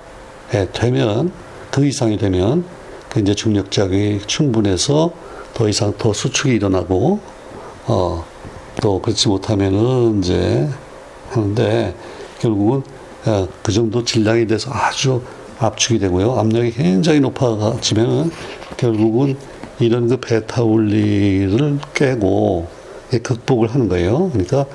예, 0.54 0.68
되면, 0.72 1.32
그 1.72 1.86
이상이 1.86 2.18
되면, 2.18 2.66
그 3.10 3.20
이제 3.20 3.34
중력작용이 3.34 4.22
충분해서 4.28 5.12
더 5.54 5.68
이상 5.68 5.94
더 5.98 6.14
수축이 6.14 6.54
일어나고, 6.54 7.20
어, 7.88 8.26
또 8.82 9.02
그렇지 9.02 9.28
못하면은 9.28 10.20
이제 10.20 10.70
하는데, 11.30 11.96
결국은 12.40 12.78
어, 12.80 13.05
그 13.64 13.72
정도 13.72 14.04
질량이 14.04 14.48
돼서 14.48 14.72
아주 14.74 15.22
압축이 15.60 16.00
되고요. 16.00 16.34
압력이 16.34 16.72
굉장히 16.72 17.20
높아지면은 17.20 18.32
결국은 18.78 19.38
이런 19.80 20.08
그 20.08 20.18
베타 20.18 20.64
원리를 20.64 21.80
깨고 21.94 22.68
극복을 23.24 23.70
하는 23.70 23.88
거예요. 23.88 24.30
그러니까 24.32 24.66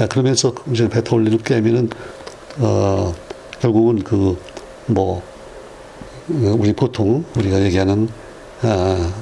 예, 0.00 0.06
그러면서 0.06 0.52
이제 0.72 0.88
베타 0.88 1.14
원리를 1.14 1.38
깨면은 1.38 1.90
어 2.58 3.14
결국은 3.60 4.02
그 4.02 4.36
뭐 4.86 5.22
우리 6.28 6.72
보통 6.72 7.24
우리가 7.36 7.60
얘기하는 7.62 8.08
아, 8.62 9.12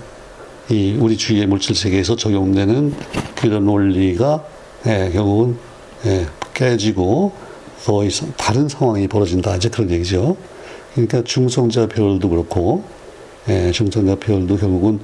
이 0.70 0.96
우리 0.98 1.16
주위의 1.16 1.46
물질 1.46 1.74
세계에서 1.74 2.16
적용되는 2.16 2.94
그런 3.36 3.66
원리가 3.66 4.44
예, 4.86 5.10
결국은 5.12 5.56
예, 6.06 6.26
깨지고 6.54 7.32
더 7.84 8.04
이상 8.04 8.32
다른 8.36 8.68
상황이 8.68 9.08
벌어진다 9.08 9.56
이제 9.56 9.68
그런 9.68 9.90
얘기죠. 9.90 10.36
그러니까 10.94 11.22
중성자 11.22 11.88
별도 11.88 12.28
그렇고 12.28 12.84
예, 13.48 13.72
중성자 13.72 14.16
별도 14.16 14.56
결국은 14.56 15.00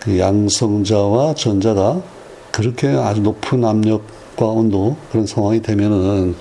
그 0.00 0.18
양성자와 0.18 1.34
전자가 1.34 2.02
그렇게 2.50 2.88
아주 2.88 3.20
높은 3.20 3.64
압력과 3.64 4.46
온도 4.46 4.96
그런 5.10 5.26
상황이 5.26 5.60
되면은 5.60 6.34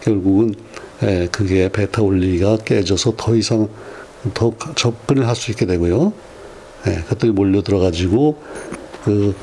결국은 0.00 0.54
예, 1.02 1.28
그게 1.30 1.68
베타 1.68 2.02
원리가 2.02 2.58
깨져서 2.58 3.14
더 3.16 3.36
이상 3.36 3.68
더 4.34 4.52
접근을 4.74 5.28
할 5.28 5.36
수 5.36 5.50
있게 5.52 5.66
되고요. 5.66 6.12
예, 6.88 6.94
그것들이 7.02 7.32
몰려 7.32 7.62
들어가지고 7.62 8.38
그 9.04 9.34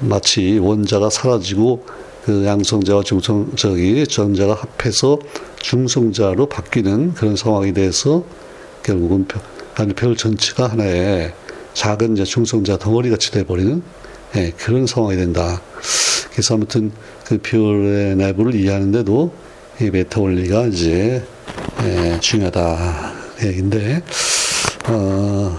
마치 0.00 0.58
원자가 0.58 1.10
사라지고 1.10 1.84
그 2.28 2.44
양성자와 2.44 3.04
중성 3.04 3.52
저기 3.56 4.06
전자가 4.06 4.52
합해서 4.52 5.18
중성자로 5.60 6.50
바뀌는 6.50 7.14
그런 7.14 7.36
상황이 7.36 7.72
돼서 7.72 8.22
결국은 8.82 9.26
별, 9.74 9.94
별 9.94 10.14
전체가 10.14 10.66
하나의 10.66 11.32
작은 11.72 12.12
이제 12.12 12.24
중성자 12.24 12.76
덩어리 12.76 13.08
같이 13.08 13.30
돼버리는 13.30 13.82
예, 14.36 14.52
그런 14.58 14.86
상황이 14.86 15.16
된다. 15.16 15.62
그래서 16.30 16.56
아무튼 16.56 16.92
그 17.24 17.38
별의 17.38 18.14
내부를 18.16 18.54
이해하는데도 18.56 19.32
이 19.80 19.84
메타 19.88 20.20
원리가 20.20 20.66
이제 20.66 21.24
예, 21.84 22.20
중요하다 22.20 23.14
얘기인데 23.42 24.02
어, 24.86 25.58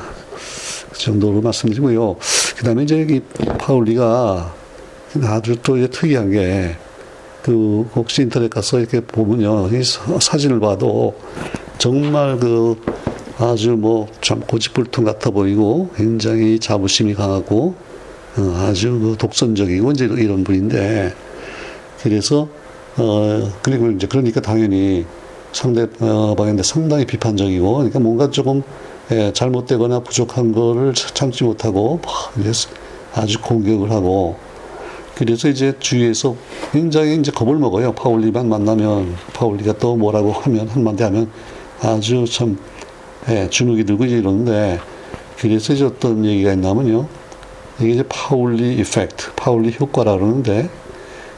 그 0.91 0.99
정도로 0.99 1.41
말씀드리고요. 1.41 2.15
그 2.57 2.63
다음에 2.63 2.83
이제 2.83 3.07
이 3.09 3.21
파울리가 3.57 4.58
아주 5.23 5.55
또 5.63 5.77
이제 5.77 5.87
특이한 5.87 6.31
게, 6.31 6.75
그, 7.41 7.89
혹시 7.95 8.21
인터넷 8.21 8.49
가서 8.49 8.79
이렇게 8.79 8.99
보면요. 8.99 9.69
이 9.69 9.81
사진을 9.83 10.59
봐도 10.59 11.15
정말 11.77 12.37
그 12.37 12.75
아주 13.39 13.71
뭐 13.71 14.07
참 14.29 14.41
고집불통 14.41 15.05
같아 15.05 15.31
보이고 15.31 15.89
굉장히 15.95 16.59
자부심이 16.59 17.15
강하고 17.15 17.73
어, 18.37 18.41
아주 18.57 18.91
그 18.99 19.15
독선적이고 19.17 19.91
이제 19.91 20.05
이런 20.05 20.43
분인데 20.43 21.11
그래서 22.03 22.47
어 22.97 23.51
그리고 23.63 23.89
이제 23.89 24.05
그러니까 24.05 24.39
당연히 24.39 25.03
상대방인데 25.51 26.61
상당히 26.61 27.05
비판적이고 27.07 27.73
그러니까 27.73 27.99
뭔가 27.99 28.29
조금 28.29 28.61
예, 29.11 29.33
잘못되거나 29.33 30.01
부족한 30.01 30.51
거를 30.51 30.93
참지 30.93 31.43
못하고 31.43 31.99
아주 33.15 33.41
공격을 33.41 33.89
하고 33.89 34.37
그래서 35.19 35.49
이제 35.49 35.73
주위에서 35.79 36.33
굉장히 36.71 37.17
이제 37.17 37.29
겁을 37.29 37.57
먹어요. 37.57 37.91
파울리만 37.91 38.47
만나면 38.47 39.17
파울리가 39.33 39.73
또 39.73 39.97
뭐라고 39.97 40.31
하면 40.31 40.69
한마디 40.69 41.03
하면 41.03 41.29
아주 41.81 42.23
참 42.25 42.57
예, 43.27 43.49
주눅이 43.49 43.83
들고 43.83 44.05
이제 44.05 44.17
이러는데 44.19 44.79
그래서 45.37 45.73
이제 45.73 45.83
어떤 45.83 46.23
얘기가 46.23 46.53
있냐면요. 46.53 47.05
이게 47.81 47.89
이제 47.89 48.03
파울리 48.07 48.75
이펙트, 48.75 49.33
파울리 49.35 49.75
효과라 49.77 50.13
그러는데 50.15 50.69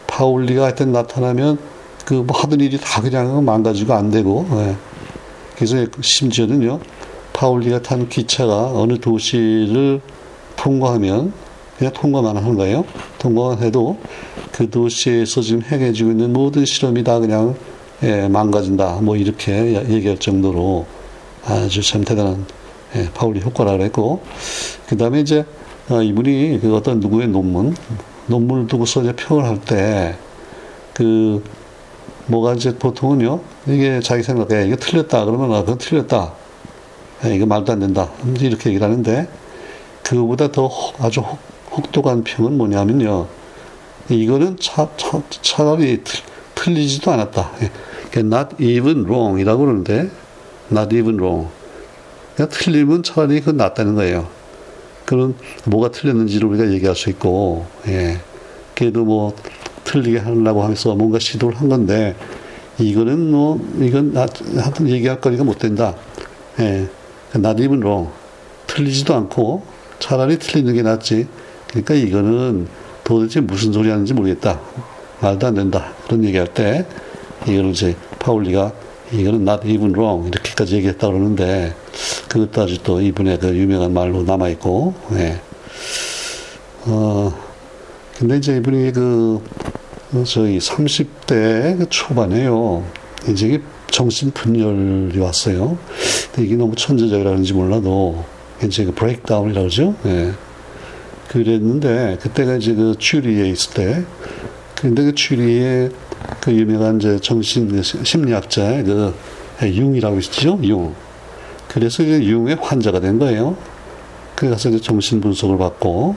파울리가 0.06 0.66
하여튼 0.66 0.92
나타나면 0.92 1.58
그 2.06 2.14
뭐 2.14 2.38
하던 2.38 2.60
일이 2.60 2.80
다 2.80 3.02
그냥 3.02 3.44
망가지고 3.44 3.94
안 3.94 4.12
되고 4.12 4.48
예. 4.52 4.76
그래서 5.56 5.88
심지어는요. 6.00 6.80
파울리가 7.34 7.82
탄 7.82 8.08
기차가 8.08 8.74
어느 8.76 9.00
도시를 9.00 10.02
통과하면 10.56 11.34
그냥 11.78 11.94
통과만 11.94 12.38
하는 12.38 12.56
거예요. 12.56 12.86
통과만 13.20 13.64
해도 13.64 13.98
그 14.52 14.70
도시에서 14.70 15.42
지금 15.42 15.62
행해지고 15.64 16.12
있는 16.12 16.34
모든 16.34 16.66
실험이 16.66 17.04
다 17.04 17.20
그냥 17.20 17.56
예, 18.04 18.28
망가진다. 18.28 19.00
뭐 19.02 19.16
이렇게 19.16 19.86
얘기할 19.90 20.18
정도로 20.18 20.86
아주 21.46 21.82
참 21.82 22.04
대단한 22.04 22.46
예, 22.96 23.10
파울리 23.14 23.42
효과라 23.42 23.74
그랬고 23.74 24.22
그 24.88 24.98
다음에 24.98 25.22
이제 25.22 25.46
어, 25.90 26.02
이분이 26.02 26.60
그 26.62 26.76
어떤 26.76 27.00
누구의 27.00 27.28
논문 27.28 27.76
논문을 28.28 28.68
두고서 28.68 29.02
이제 29.02 29.14
평을 29.14 29.44
할 29.46 29.58
때 29.66 30.16
그 30.94 31.44
뭐가 32.28 32.54
이제 32.54 32.76
보통은요 32.78 33.40
이게 33.68 34.00
자기 34.02 34.24
생각에 34.24 34.66
이게 34.68 34.76
틀렸다 34.76 35.26
그러면 35.26 35.54
아 35.54 35.62
그건 35.62 35.78
틀렸다 35.78 36.34
예, 37.26 37.36
이거 37.36 37.46
말도 37.46 37.72
안 37.74 37.80
된다 37.80 38.10
이렇게 38.40 38.70
얘기를 38.70 38.84
하는데 38.84 39.28
그거보다 40.04 40.52
더 40.52 40.70
아주 41.00 41.22
혹 41.22 41.40
독한 41.92 42.24
평은 42.24 42.58
뭐냐면요. 42.58 43.28
이거는 44.10 44.58
차, 44.60 44.90
차, 44.98 45.22
차라리 45.42 46.04
틀, 46.04 46.74
리지도 46.74 47.12
않았다. 47.12 47.52
예. 47.64 48.20
not 48.20 48.56
even 48.60 49.06
wrong 49.06 49.40
이라고 49.40 49.66
그러는데, 49.66 50.12
not 50.72 50.96
even 50.96 51.16
wrong. 51.16 51.50
그러니까 52.36 52.58
틀리면 52.58 53.04
차라리 53.04 53.40
그건 53.40 53.58
낫다는 53.58 53.96
거예요. 53.96 54.28
그런 55.06 55.36
뭐가 55.66 55.92
틀렸는지를 55.92 56.48
우리가 56.50 56.72
얘기할 56.72 56.96
수 56.96 57.10
있고, 57.10 57.66
예. 57.88 58.20
그래도 58.76 59.06
뭐 59.06 59.36
틀리게 59.84 60.20
하려고 60.20 60.62
하면서 60.62 60.94
뭔가 60.96 61.20
시도를 61.20 61.58
한 61.60 61.70
건데, 61.70 62.16
이거는 62.78 63.32
뭐, 63.32 63.60
이건 63.80 64.16
하여튼 64.16 64.90
얘기할 64.90 65.20
거리가 65.22 65.44
못 65.44 65.58
된다. 65.58 65.96
예. 66.60 66.88
not 67.36 67.62
even 67.62 67.82
wrong. 67.82 68.12
틀리지도 68.68 69.16
않고, 69.16 69.64
차라리 70.00 70.38
틀리는 70.38 70.74
게 70.74 70.82
낫지. 70.82 71.28
그러니까 71.72 71.94
이거는 71.96 72.68
도대체 73.04 73.42
무슨 73.42 73.74
소리 73.74 73.90
하는지 73.90 74.14
모르겠다. 74.14 74.60
말도 75.22 75.48
안 75.48 75.56
된다. 75.56 75.94
그런 76.06 76.24
얘기할 76.24 76.48
때, 76.48 76.86
이거는 77.44 77.72
이제 77.72 77.96
파울리가 78.20 78.74
이거는 79.12 79.48
not 79.48 79.68
even 79.68 79.92
wrong. 79.92 80.28
이렇게까지 80.28 80.76
얘기했다 80.76 81.08
그러는데, 81.08 81.76
그것도 82.28 82.62
아주 82.62 82.82
또 82.84 83.02
이분의 83.02 83.40
그 83.40 83.56
유명한 83.56 83.94
말로 83.94 84.24
남아 84.24 84.50
있고, 84.50 84.94
예. 85.14 85.40
어, 86.86 87.34
근데 88.18 88.38
이제 88.38 88.58
이분이 88.58 88.92
그, 88.94 89.42
저희 90.26 90.58
30대 90.58 91.78
그 91.78 91.86
초반에요. 91.90 92.84
이제 93.30 93.62
정신 93.90 94.32
분열이 94.32 95.20
왔어요. 95.20 95.78
근데 96.32 96.48
이게 96.48 96.56
너무 96.56 96.76
천재적이라는지 96.76 97.54
몰라도, 97.54 98.24
이제 98.64 98.86
그 98.86 98.94
브레이크다운이라고 98.94 99.68
그러죠. 99.68 99.96
예. 100.06 100.32
그랬는데 101.32 102.18
그때가 102.22 102.56
이제 102.56 102.74
그 102.76 102.96
추리에 103.00 103.48
있을 103.48 103.74
때. 103.74 104.04
근데 104.76 105.04
그 105.04 105.16
추리에 105.16 105.90
그 106.42 106.52
유명한 106.52 106.98
이제 106.98 107.20
정신 107.20 107.70
그 107.70 107.82
심리학자의 107.82 108.84
그 108.84 109.14
융이라고 109.64 110.20
있죠? 110.20 110.60
융. 110.64 110.94
그래서 111.70 112.04
그 112.04 112.22
융의 112.22 112.58
환자가 112.60 113.00
된 113.00 113.18
거예요. 113.18 113.56
그래서 114.36 114.70
이제 114.70 114.82
정신 114.82 115.22
분석을 115.22 115.58
받고. 115.58 116.16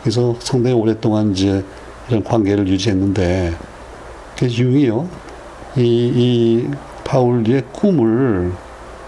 그래서 0.00 0.34
상당히 0.38 0.74
오랫동안 0.74 1.32
이제 1.32 1.62
이런 2.08 2.24
관계를 2.24 2.66
유지했는데 2.68 3.54
그 4.38 4.46
융이요. 4.46 5.08
이, 5.76 5.82
이 5.82 6.70
파울리의 7.04 7.64
꿈을 7.72 8.52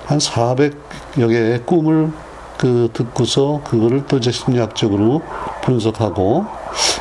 한 0.05 0.19
400여 0.19 1.29
개의 1.29 1.63
꿈을 1.65 2.11
그 2.61 2.91
듣고서 2.93 3.63
그거를 3.65 4.05
또 4.07 4.19
이제 4.19 4.31
심리학적으로 4.31 5.23
분석하고 5.63 6.45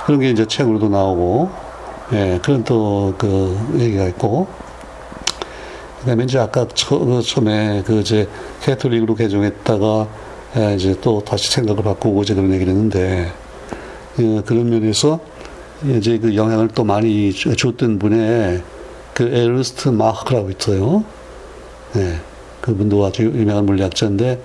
그런 0.06 0.22
게 0.22 0.30
이제 0.30 0.46
책으로도 0.46 0.88
나오고 0.88 1.50
예 2.14 2.40
그런 2.42 2.64
또 2.64 3.14
그 3.18 3.58
얘기가 3.78 4.08
있고 4.08 4.48
그다음에 6.00 6.24
이제 6.24 6.40
아까 6.40 6.66
처, 6.74 6.98
그 7.00 7.22
처음에 7.22 7.84
그 7.86 8.00
이제 8.00 8.30
캐톨릭으로 8.62 9.16
개종했다가 9.16 10.08
예, 10.56 10.76
이제 10.76 10.96
또 11.02 11.22
다시 11.26 11.52
생각을 11.52 11.84
바꾸고 11.84 12.24
이제 12.24 12.34
그런 12.34 12.54
얘기를 12.54 12.72
했는데 12.72 13.30
예, 14.20 14.42
그런 14.46 14.70
면에서 14.70 15.20
이제 15.84 16.20
그 16.20 16.38
영향을 16.38 16.70
또 16.70 16.86
많이 16.86 17.34
줬던 17.34 18.00
분의 18.00 18.64
그 19.14 19.24
에르스트 19.24 19.90
마크라고 19.90 20.52
있어요. 20.52 21.04
예, 21.98 22.16
그분도 22.62 23.06
아주 23.06 23.24
유명한 23.24 23.66
물리학자인데 23.66 24.42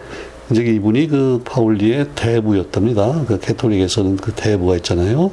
이제 0.51 0.63
이분이 0.63 1.09
그 1.09 1.41
파울리의 1.45 2.09
대부였답니다. 2.15 3.25
그 3.27 3.39
캐톨릭에서는 3.41 4.17
그 4.17 4.33
대부가 4.33 4.77
있잖아요. 4.77 5.31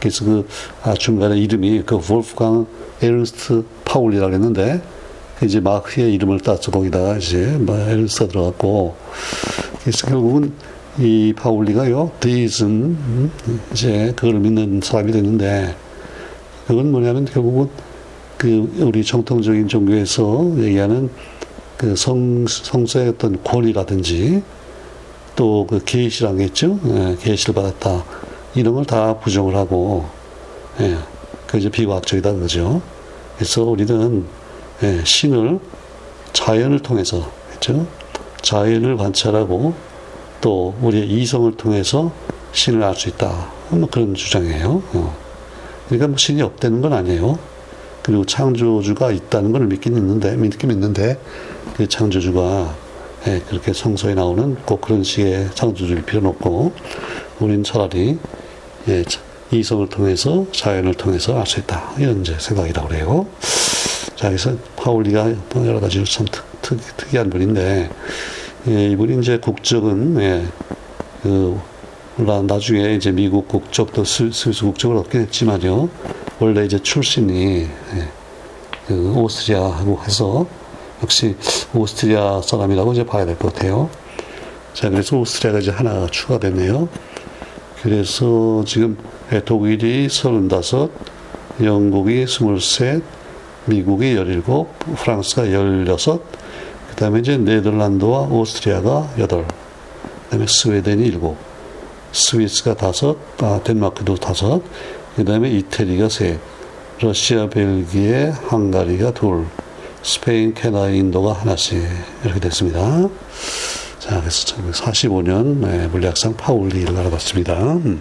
그래서 0.00 0.24
그 0.24 0.48
아, 0.82 0.94
중간에 0.94 1.38
이름이 1.38 1.82
그 1.86 1.98
볼프강 1.98 2.66
에르스트 3.02 3.64
파울리라고 3.84 4.32
했는데 4.32 4.82
그 5.38 5.46
이제 5.46 5.60
마흐의 5.60 6.12
이름을 6.14 6.40
따서 6.40 6.70
거기다가 6.70 7.18
이제 7.18 7.56
뭐 7.60 7.78
에른스트가 7.78 8.28
들어갔고 8.28 8.96
그래서 9.80 10.06
결국은 10.06 10.52
이 10.98 11.32
파울리가요 11.36 12.10
deism 12.20 13.30
이제 13.72 14.12
그걸 14.16 14.40
믿는 14.40 14.80
사람이 14.82 15.12
됐는데 15.12 15.74
그건 16.66 16.90
뭐냐면 16.90 17.24
결국은 17.24 17.68
그 18.36 18.70
우리 18.78 19.04
정통적인 19.04 19.68
종교에서 19.68 20.54
얘기하는 20.58 21.10
그 21.80 21.96
성, 21.96 22.44
성서의 22.46 23.08
어떤 23.08 23.42
권위라든지 23.42 24.42
또 25.34 25.66
그 25.66 25.82
계시란 25.82 26.36
게 26.36 26.44
있죠. 26.44 26.78
예, 26.84 27.16
계시를 27.18 27.54
받았다. 27.54 28.04
이런 28.54 28.74
걸 28.74 28.84
다 28.84 29.18
부정을 29.18 29.56
하고, 29.56 30.04
예, 30.80 30.98
그 31.46 31.56
이제 31.56 31.70
비과학적이다 31.70 32.34
그죠. 32.34 32.82
그래서 33.36 33.62
우리는 33.62 34.26
예, 34.82 35.00
신을 35.04 35.58
자연을 36.34 36.80
통해서, 36.80 37.30
그죠. 37.54 37.86
자연을 38.42 38.98
관찰하고 38.98 39.72
또 40.42 40.74
우리의 40.82 41.08
이성을 41.08 41.56
통해서 41.56 42.12
신을 42.52 42.82
알 42.82 42.94
수 42.94 43.08
있다. 43.08 43.52
뭐 43.70 43.88
그런 43.90 44.14
주장이에요. 44.14 44.82
어. 44.92 45.16
그러니까 45.86 46.08
뭐 46.08 46.16
신이 46.18 46.42
없다는 46.42 46.82
건 46.82 46.92
아니에요. 46.92 47.38
그리고 48.02 48.24
창조주가 48.24 49.12
있다는 49.12 49.52
걸 49.52 49.66
믿긴 49.66 49.96
있는데, 49.96 50.36
믿긴 50.36 50.70
믿는데, 50.70 51.18
그 51.76 51.88
창조주가 51.88 52.74
예, 53.26 53.40
그렇게 53.48 53.74
성서에 53.74 54.14
나오는 54.14 54.54
꼭 54.64 54.80
그런 54.80 55.04
식의 55.04 55.50
창조주일 55.54 56.02
필요는 56.02 56.30
없고, 56.30 56.72
우리는 57.38 57.62
차라리 57.62 58.18
예, 58.88 59.04
이성을 59.50 59.88
통해서 59.88 60.46
자연을 60.52 60.94
통해서 60.94 61.38
알 61.38 61.46
수 61.46 61.60
있다. 61.60 61.92
이런 61.98 62.22
이제 62.22 62.34
생각이라고 62.38 62.88
그래요. 62.88 63.26
자, 64.16 64.28
그래서 64.28 64.54
파울리가 64.76 65.32
뭐 65.52 65.66
여러 65.66 65.80
가지로 65.80 66.04
참 66.04 66.26
특, 66.30 66.44
특, 66.62 66.78
특이한 66.96 67.28
분인데, 67.28 67.90
예, 68.68 68.86
이분이 68.88 69.18
이제 69.20 69.38
국적은, 69.38 70.20
예, 70.20 70.44
그, 71.22 71.58
물론 72.16 72.46
나중에 72.46 72.94
이제 72.94 73.10
미국 73.10 73.48
국적도 73.48 74.04
스위스 74.04 74.62
국적을 74.62 74.96
얻게 74.96 75.20
됐지만요. 75.20 75.88
원래 76.40 76.64
이제 76.64 76.78
출신이, 76.78 77.68
예, 77.94 78.08
그 78.86 79.12
오스트리아하고 79.14 80.00
해서 80.04 80.46
역시 81.02 81.36
오스트리아 81.74 82.40
사람이라고 82.42 82.92
이제 82.94 83.04
봐야 83.04 83.26
될 83.26 83.36
것 83.36 83.52
같아요. 83.52 83.90
자, 84.72 84.88
그래서 84.88 85.18
오스트리아가 85.18 85.58
이제 85.58 85.70
하나 85.70 86.06
추가됐네요. 86.06 86.88
그래서 87.82 88.64
지금 88.66 88.96
독일이 89.44 90.08
35, 90.08 90.90
영국이 91.62 92.22
23, 92.22 93.02
미국이 93.66 94.14
17, 94.14 94.42
프랑스가 94.96 95.46
16, 95.50 96.26
그 96.88 96.96
다음에 96.96 97.20
이제 97.20 97.36
네덜란드와 97.36 98.22
오스트리아가 98.22 99.10
8, 99.16 99.28
그 99.28 99.46
다음에 100.30 100.46
스웨덴이 100.48 101.10
7, 101.10 101.20
스위스가 102.12 102.74
5, 102.74 103.16
아, 103.44 103.60
덴마크도 103.62 104.14
5, 104.14 104.62
그 105.20 105.24
다음에 105.26 105.50
이태리가 105.50 106.08
3, 106.08 106.38
러시아, 107.02 107.46
벨기에, 107.50 108.30
헝가리가 108.50 109.10
2, 109.10 109.12
스페인, 110.02 110.54
캐나다, 110.54 110.88
인도가 110.88 111.34
하나씩 111.34 111.78
이렇게 112.24 112.40
됐습니다. 112.40 112.80
자, 113.98 114.18
그래서 114.18 114.56
45년 114.56 115.90
물리학상 115.90 116.38
파울리를 116.38 116.96
알아봤습니다. 116.96 117.52
음. 117.74 118.00